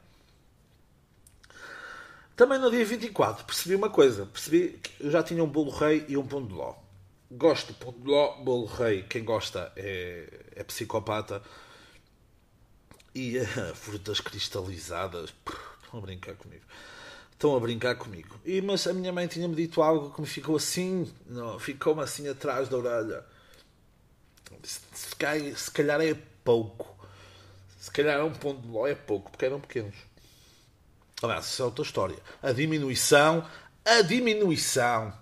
Também 2.38 2.58
no 2.58 2.72
dia 2.72 2.86
24 2.86 3.44
percebi 3.44 3.76
uma 3.76 3.90
coisa. 3.90 4.26
Percebi 4.28 4.80
que 4.82 5.04
eu 5.04 5.12
já 5.12 5.22
tinha 5.22 5.44
um 5.44 5.48
bolo 5.50 5.72
rei 5.72 6.06
e 6.08 6.16
um 6.16 6.26
pão 6.26 6.42
de 6.42 6.54
ló. 6.54 6.76
Gosto 7.30 7.74
de 7.74 7.80
pão 7.80 7.92
de 7.92 8.08
ló, 8.08 8.38
bolo 8.38 8.66
rei. 8.66 9.04
Quem 9.04 9.26
gosta 9.26 9.74
é, 9.76 10.30
é 10.56 10.64
psicopata. 10.64 11.44
E 13.14 13.38
uh, 13.38 13.76
frutas 13.76 14.22
cristalizadas. 14.22 15.34
Estão 15.84 16.00
a 16.00 16.02
brincar 16.02 16.36
comigo. 16.36 16.64
Estão 17.34 17.58
a 17.58 17.60
brincar 17.60 17.96
comigo. 17.96 18.40
E, 18.46 18.62
mas 18.62 18.88
a 18.88 18.94
minha 18.94 19.12
mãe 19.12 19.28
tinha-me 19.28 19.54
dito 19.56 19.82
algo 19.82 20.12
que 20.12 20.22
me 20.22 20.28
ficou 20.28 20.56
assim. 20.56 21.14
Ficou-me 21.60 22.04
assim 22.04 22.26
atrás 22.30 22.70
da 22.70 22.78
orelha 22.78 23.35
se, 24.64 25.72
calhar, 25.72 26.02
é 26.02 26.16
pouco. 26.44 26.96
Se 27.80 27.92
calhar 27.92 28.20
é 28.20 28.24
um 28.24 28.34
ponto 28.34 28.62
de 28.62 28.92
é 28.92 28.96
pouco, 28.96 29.32
porque 29.32 29.46
eram 29.46 29.60
pequenos. 29.60 29.96
Aliás, 31.22 31.46
isso 31.46 31.62
é 31.62 31.66
outra 31.66 31.84
história. 31.84 32.18
A 32.42 32.52
diminuição, 32.52 33.48
a 33.84 34.02
diminuição, 34.02 35.14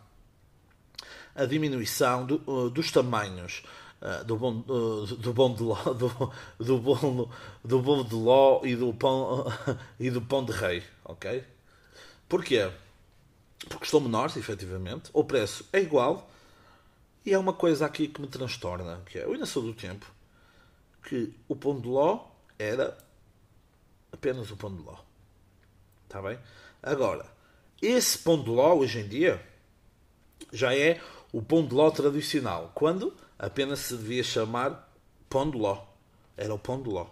a 1.36 1.46
diminuição 1.46 2.26
do, 2.26 2.44
uh, 2.48 2.70
dos 2.70 2.92
tamanhos 2.92 3.64
uh, 4.02 4.24
do 4.24 4.38
bom, 4.38 4.64
uh, 4.68 5.06
do 5.06 5.34
bom 5.34 5.54
de 5.54 5.64
ló, 5.64 5.76
do, 5.76 6.34
do 6.60 6.78
bom, 6.80 7.30
do 7.64 7.82
bom 7.82 8.04
de 8.04 8.16
ló 8.16 8.62
e 8.64 8.76
do 8.76 8.94
pão 8.94 9.46
e 10.00 10.10
do 10.10 10.22
pão 10.22 10.44
de 10.44 10.52
rei, 10.52 10.84
ok? 11.06 11.44
Porquê? 12.28 12.72
Porque 13.70 13.86
estão 13.86 14.00
menores, 14.00 14.36
efetivamente. 14.36 15.10
O 15.14 15.24
preço 15.24 15.66
é 15.72 15.80
igual, 15.80 16.30
e 17.26 17.34
há 17.34 17.40
uma 17.40 17.54
coisa 17.54 17.86
aqui 17.86 18.08
que 18.08 18.22
me 18.22 18.28
transtorna, 18.28 19.02
que 19.06 19.20
é, 19.20 19.24
eu 19.24 19.34
ainda 19.34 19.46
sou 19.46 19.64
do 19.64 19.74
tempo 19.74 20.12
que 21.04 21.34
o 21.48 21.56
pão 21.56 21.80
de 21.80 21.88
ló 21.88 22.28
era 22.58 22.98
apenas 24.12 24.50
o 24.52 24.58
pão 24.58 24.74
de 24.74 24.82
ló. 24.82 24.98
Está 26.06 26.22
bem? 26.22 26.40
Agora, 26.82 27.26
esse 27.82 28.18
pão 28.20 28.42
de 28.42 28.50
ló, 28.50 28.76
hoje 28.76 29.00
em 29.00 29.08
dia, 29.08 29.46
já 30.52 30.76
é 30.76 31.02
o 31.32 31.42
pão 31.42 31.66
de 31.66 31.74
ló 31.74 31.90
tradicional, 31.92 32.72
quando 32.74 33.14
apenas 33.38 33.80
se 33.80 33.98
devia 33.98 34.24
chamar 34.24 34.90
pão 35.30 35.50
de 35.50 35.58
ló. 35.58 35.84
Era 36.38 36.54
o 36.54 36.60
pão 36.60 36.82
de 36.82 36.90
ló. 36.90 37.08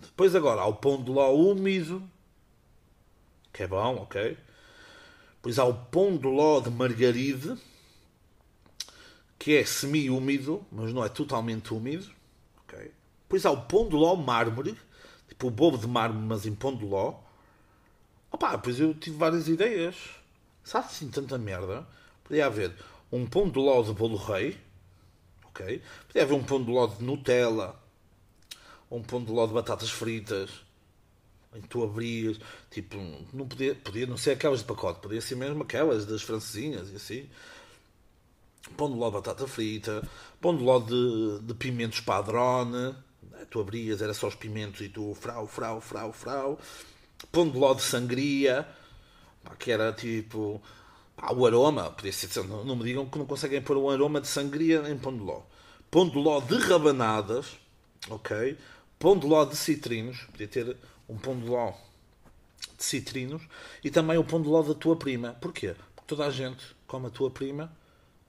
Depois 0.00 0.34
agora 0.34 0.62
há 0.62 0.66
o 0.66 0.74
pão 0.74 1.02
de 1.02 1.10
ló 1.10 1.32
úmido, 1.32 2.02
que 3.52 3.62
é 3.62 3.66
bom, 3.66 3.96
ok? 3.96 4.36
Depois 5.36 5.58
há 5.58 5.64
o 5.64 5.74
pão 5.74 6.16
de 6.16 6.26
ló 6.26 6.60
de 6.60 6.70
margaride, 6.70 7.56
que 9.44 9.58
é 9.58 9.62
semi-úmido, 9.62 10.64
mas 10.72 10.90
não 10.94 11.04
é 11.04 11.08
totalmente 11.10 11.74
úmido. 11.74 12.10
Okay? 12.62 12.90
Depois 13.24 13.44
há 13.44 13.50
o 13.50 13.60
pão 13.60 13.86
de 13.86 13.94
ló 13.94 14.16
mármore, 14.16 14.74
tipo 15.28 15.48
o 15.48 15.50
bobo 15.50 15.76
de 15.76 15.86
mármore, 15.86 16.24
mas 16.26 16.46
em 16.46 16.54
pão 16.54 16.74
de 16.74 16.82
ló. 16.82 17.20
Opa, 18.32 18.52
depois 18.56 18.80
eu 18.80 18.94
tive 18.94 19.18
várias 19.18 19.46
ideias. 19.46 19.96
Sabe 20.62 20.86
assim 20.86 21.10
tanta 21.10 21.36
merda? 21.36 21.86
Podia 22.24 22.46
haver 22.46 22.74
um 23.12 23.26
pão 23.26 23.46
de 23.46 23.60
bolo 23.92 24.16
rei, 24.16 24.56
ok? 25.44 25.82
Podia 26.06 26.22
haver 26.22 26.34
um 26.34 26.42
pão 26.42 26.64
de 26.64 27.04
Nutella, 27.04 27.78
um 28.90 29.02
pão 29.02 29.22
de 29.22 29.30
ló 29.30 29.46
de 29.46 29.52
batatas 29.52 29.90
fritas, 29.90 30.48
em 31.54 31.60
que 31.60 31.68
tu 31.68 31.84
abrias, 31.84 32.38
tipo, 32.70 32.96
não 33.30 33.46
podia, 33.46 33.74
podia 33.74 34.06
não 34.06 34.16
ser 34.16 34.30
aquelas 34.30 34.60
de 34.60 34.64
pacote, 34.64 35.00
podia 35.00 35.20
ser 35.20 35.34
mesmo 35.34 35.62
aquelas 35.62 36.06
das 36.06 36.22
francesinhas 36.22 36.90
e 36.90 36.96
assim 36.96 37.28
pão 38.76 38.90
de 38.90 38.96
ló 38.96 39.08
de 39.08 39.14
batata 39.14 39.46
frita, 39.46 40.06
pão 40.40 40.56
de 40.56 40.62
ló 40.62 40.80
de, 40.80 41.40
de 41.42 41.54
pimentos 41.54 42.00
padrone, 42.00 42.72
né? 42.72 42.96
tu 43.50 43.60
abrias, 43.60 44.00
era 44.02 44.14
só 44.14 44.28
os 44.28 44.34
pimentos 44.34 44.80
e 44.80 44.88
tu 44.88 45.14
frau, 45.14 45.46
frau, 45.46 45.80
frau, 45.80 46.12
frau, 46.12 46.58
pão 47.30 47.48
de 47.48 47.58
ló 47.58 47.74
de 47.74 47.82
sangria, 47.82 48.66
que 49.58 49.70
era 49.70 49.92
tipo 49.92 50.60
pá, 51.16 51.32
o 51.32 51.46
aroma, 51.46 51.90
podia 51.90 52.12
ser, 52.12 52.44
não, 52.44 52.64
não 52.64 52.76
me 52.76 52.84
digam 52.84 53.06
que 53.06 53.18
não 53.18 53.26
conseguem 53.26 53.62
pôr 53.62 53.76
um 53.76 53.90
aroma 53.90 54.20
de 54.20 54.28
sangria 54.28 54.88
em 54.88 54.98
pão 54.98 55.16
de 55.16 55.22
ló. 55.22 55.42
Pão 55.90 56.08
de 56.08 56.16
ló 56.16 56.40
de 56.40 56.56
rabanadas, 56.56 57.58
ok? 58.10 58.58
Pão 58.98 59.18
de 59.18 59.26
ló 59.26 59.44
de 59.44 59.56
citrinos, 59.56 60.22
podia 60.32 60.48
ter 60.48 60.76
um 61.08 61.16
pão 61.16 61.38
de 61.38 61.46
ló 61.46 61.72
de 62.76 62.82
citrinos 62.82 63.42
e 63.82 63.90
também 63.90 64.16
o 64.18 64.24
pão 64.24 64.40
de 64.40 64.48
ló 64.48 64.62
da 64.62 64.74
tua 64.74 64.96
prima. 64.96 65.36
Porquê? 65.40 65.74
Porque 65.94 66.06
toda 66.06 66.26
a 66.26 66.30
gente 66.30 66.64
come 66.86 67.06
a 67.06 67.10
tua 67.10 67.30
prima 67.30 67.70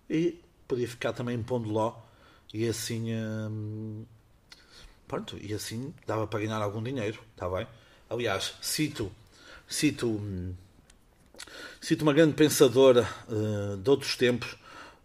e 0.10 0.40
podia 0.68 0.88
ficar 0.88 1.14
também 1.14 1.38
em 1.38 1.44
pão 1.44 1.62
de 1.62 1.70
ló 1.70 1.96
e 2.54 2.68
assim 2.68 3.14
hum, 3.14 4.06
pronto, 5.08 5.38
e 5.38 5.54
assim 5.54 5.94
dava 6.06 6.28
para 6.28 6.40
ganhar 6.40 6.62
algum 6.62 6.82
dinheiro, 6.82 7.20
está 7.34 7.50
bem? 7.50 7.68
Aliás, 8.10 8.54
cito 8.62 9.12
cito 9.68 10.08
hum, 10.08 10.54
cito 11.82 12.04
uma 12.04 12.14
grande 12.14 12.34
pensadora 12.34 13.08
uh, 13.28 13.78
de 13.78 13.90
outros 13.90 14.16
tempos, 14.16 14.56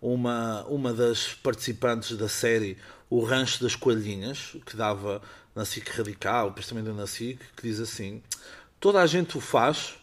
uma, 0.00 0.64
uma 0.64 0.92
das 0.92 1.34
participantes 1.34 2.16
da 2.16 2.28
série 2.28 2.78
O 3.08 3.22
Rancho 3.22 3.62
das 3.62 3.76
Coelhinhas, 3.76 4.56
que 4.64 4.76
dava 4.76 5.20
na 5.54 5.64
SIC 5.64 5.88
Radical, 5.90 6.52
também 6.52 6.94
na 6.94 7.06
SIC, 7.06 7.38
que 7.56 7.62
diz 7.62 7.80
assim: 7.80 8.22
toda 8.78 9.00
a 9.00 9.06
gente 9.06 9.36
o 9.36 9.40
faz, 9.40 9.94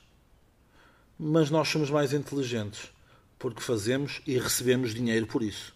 mas 1.17 1.49
nós 1.49 1.67
somos 1.67 1.89
mais 1.89 2.13
inteligentes 2.13 2.91
porque 3.39 3.61
fazemos 3.61 4.21
e 4.25 4.37
recebemos 4.37 4.93
dinheiro 4.93 5.27
por 5.27 5.43
isso. 5.43 5.73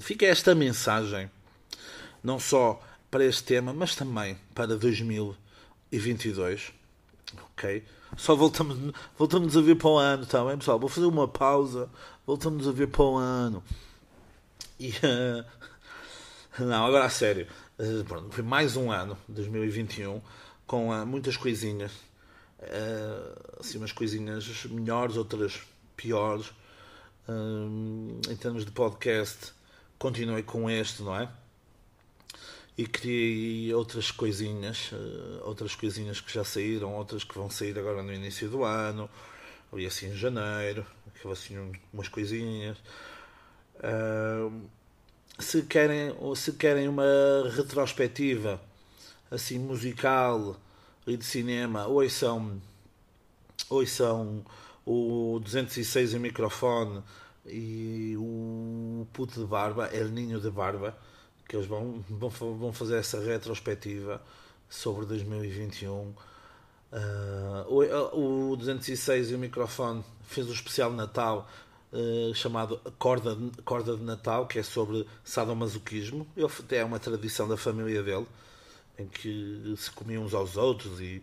Fica 0.00 0.26
esta 0.26 0.54
mensagem, 0.54 1.30
não 2.22 2.40
só 2.40 2.82
para 3.10 3.24
este 3.24 3.44
tema, 3.44 3.72
mas 3.72 3.94
também 3.94 4.36
para 4.54 4.76
2022. 4.76 6.72
Ok? 7.52 7.84
Só 8.16 8.34
voltamos, 8.34 8.92
voltamos 9.16 9.56
a 9.56 9.60
ver 9.60 9.76
para 9.76 9.88
o 9.88 9.98
ano, 9.98 10.26
tá 10.26 10.44
bem, 10.44 10.58
pessoal? 10.58 10.78
Vou 10.78 10.88
fazer 10.88 11.06
uma 11.06 11.28
pausa, 11.28 11.88
voltamos 12.26 12.66
a 12.66 12.72
ver 12.72 12.88
para 12.88 13.02
o 13.02 13.16
ano. 13.16 13.62
E. 14.78 14.90
Uh, 14.90 15.44
não, 16.64 16.86
agora 16.86 17.04
a 17.04 17.10
sério. 17.10 17.46
Uh, 17.78 18.04
pronto, 18.04 18.32
foi 18.32 18.42
mais 18.42 18.76
um 18.76 18.90
ano, 18.90 19.16
2021, 19.28 20.20
com 20.66 20.90
uh, 20.90 21.06
muitas 21.06 21.36
coisinhas. 21.36 21.92
assim, 23.60 23.78
umas 23.78 23.92
coisinhas 23.92 24.64
melhores, 24.66 25.16
outras 25.16 25.60
piores 25.96 26.52
em 27.28 28.36
termos 28.36 28.64
de 28.64 28.70
podcast, 28.70 29.52
continuei 29.98 30.42
com 30.42 30.68
este, 30.68 31.02
não 31.02 31.16
é? 31.16 31.28
e 32.76 32.86
criei 32.86 33.72
outras 33.72 34.10
coisinhas, 34.10 34.90
uh, 34.92 35.42
outras 35.44 35.74
coisinhas 35.74 36.20
que 36.20 36.32
já 36.32 36.44
saíram, 36.44 36.92
outras 36.94 37.22
que 37.22 37.34
vão 37.34 37.48
sair 37.48 37.78
agora 37.78 38.02
no 38.02 38.12
início 38.12 38.48
do 38.48 38.64
ano, 38.64 39.08
ali 39.72 39.86
assim 39.86 40.08
em 40.08 40.16
janeiro, 40.16 40.84
assim 41.30 41.72
umas 41.92 42.08
coisinhas. 42.08 42.76
Uh, 43.76 44.68
se 45.38 45.62
querem, 45.62 46.14
se 46.36 46.52
querem 46.52 46.88
uma 46.88 47.04
retrospectiva 47.54 48.60
assim 49.30 49.58
musical 49.58 50.56
e 51.06 51.16
de 51.16 51.24
cinema, 51.24 51.86
ouçam, 51.86 52.60
ouçam 53.68 54.44
o 54.86 55.40
206 55.42 56.14
em 56.14 56.18
microfone 56.18 57.02
e 57.46 58.14
o 58.18 59.06
puto 59.12 59.40
de 59.40 59.46
barba, 59.46 59.88
El 59.92 60.08
Ninho 60.08 60.40
de 60.40 60.50
Barba, 60.50 60.96
que 61.48 61.56
eles 61.56 61.66
vão, 61.66 62.04
vão, 62.08 62.30
vão 62.30 62.72
fazer 62.72 62.96
essa 62.96 63.20
retrospectiva 63.20 64.22
sobre 64.68 65.06
2021. 65.06 65.92
Uh, 65.94 66.14
o, 67.68 68.52
o 68.52 68.56
206 68.56 69.30
e 69.30 69.34
o 69.34 69.38
microfone 69.38 70.04
fez 70.22 70.48
um 70.48 70.52
especial 70.52 70.90
de 70.90 70.96
Natal 70.96 71.48
uh, 71.92 72.34
chamado 72.34 72.80
Corda, 72.98 73.36
Corda 73.64 73.96
de 73.96 74.02
Natal, 74.02 74.46
que 74.46 74.58
é 74.58 74.62
sobre 74.62 75.06
sadomasoquismo. 75.24 76.26
Ele, 76.36 76.48
é 76.70 76.84
uma 76.84 76.98
tradição 76.98 77.48
da 77.48 77.56
família 77.56 78.02
dele, 78.02 78.26
em 78.98 79.06
que 79.06 79.74
se 79.76 79.90
comiam 79.90 80.24
uns 80.24 80.34
aos 80.34 80.56
outros 80.56 81.00
e 81.00 81.22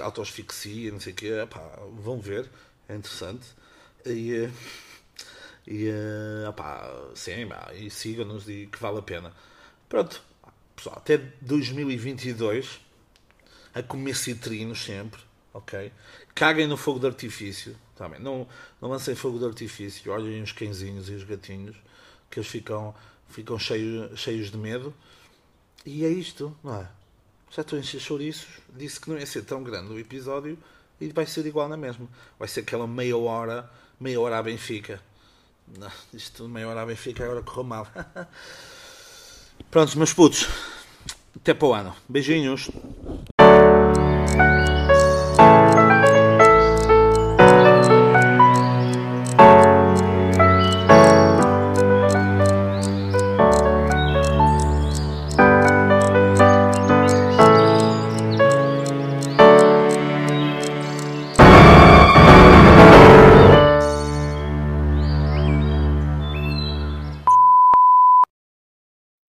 autoasfixia, 0.00 0.92
não 0.92 1.00
sei 1.00 1.12
o 1.12 1.16
quê. 1.16 1.26
Epá, 1.42 1.60
vão 1.98 2.20
ver, 2.20 2.48
é 2.88 2.94
interessante. 2.94 3.46
E, 4.06 4.48
e, 5.66 5.88
uh, 5.88 6.48
opá, 6.48 6.90
sim, 7.14 7.32
e 7.74 7.90
sigam-nos 7.90 8.48
e 8.48 8.66
que 8.66 8.78
vale 8.80 8.98
a 8.98 9.02
pena. 9.02 9.32
Pronto, 9.88 10.22
pessoal, 10.76 10.96
até 10.98 11.16
2022 11.40 12.80
a 13.74 13.82
comer 13.82 14.14
citrinos 14.14 14.84
sempre, 14.84 15.20
ok? 15.52 15.92
Caguem 16.34 16.66
no 16.66 16.76
fogo 16.76 17.00
de 17.00 17.06
artifício, 17.06 17.76
também. 17.96 18.20
Não, 18.20 18.46
não 18.80 18.88
lancem 18.88 19.14
fogo 19.14 19.38
de 19.38 19.46
artifício, 19.46 20.12
olhem 20.12 20.42
os 20.42 20.52
cãezinhos 20.52 21.08
e 21.08 21.14
os 21.14 21.24
gatinhos, 21.24 21.76
que 22.30 22.38
eles 22.38 22.48
ficam, 22.48 22.94
ficam 23.28 23.58
cheios, 23.58 24.18
cheios 24.18 24.50
de 24.50 24.56
medo. 24.56 24.94
E 25.84 26.04
é 26.04 26.08
isto, 26.08 26.56
não 26.62 26.80
é? 26.80 26.88
Já 27.50 27.62
estou 27.62 27.76
a 27.76 27.80
encher 27.80 28.00
chouriços, 28.00 28.48
disse 28.76 29.00
que 29.00 29.08
não 29.08 29.18
ia 29.18 29.26
ser 29.26 29.44
tão 29.44 29.62
grande 29.62 29.92
o 29.92 29.98
episódio 29.98 30.58
e 31.00 31.08
vai 31.08 31.26
ser 31.26 31.46
igual 31.46 31.68
na 31.68 31.76
mesma. 31.76 32.08
Vai 32.38 32.48
ser 32.48 32.60
aquela 32.60 32.86
meia 32.86 33.16
hora, 33.16 33.70
meia 33.98 34.20
hora 34.20 34.38
a 34.38 34.42
Benfica. 34.42 35.00
Não, 35.78 35.90
isto 36.12 36.48
meia 36.48 36.68
hora 36.68 36.82
a 36.82 36.86
Benfica 36.86 37.24
agora 37.24 37.42
correu 37.42 37.64
mal. 37.64 37.86
Prontos, 39.70 39.94
meus 39.94 40.12
putos. 40.12 40.48
Até 41.36 41.52
para 41.54 41.68
o 41.68 41.74
ano. 41.74 41.94
Beijinhos. 42.08 42.70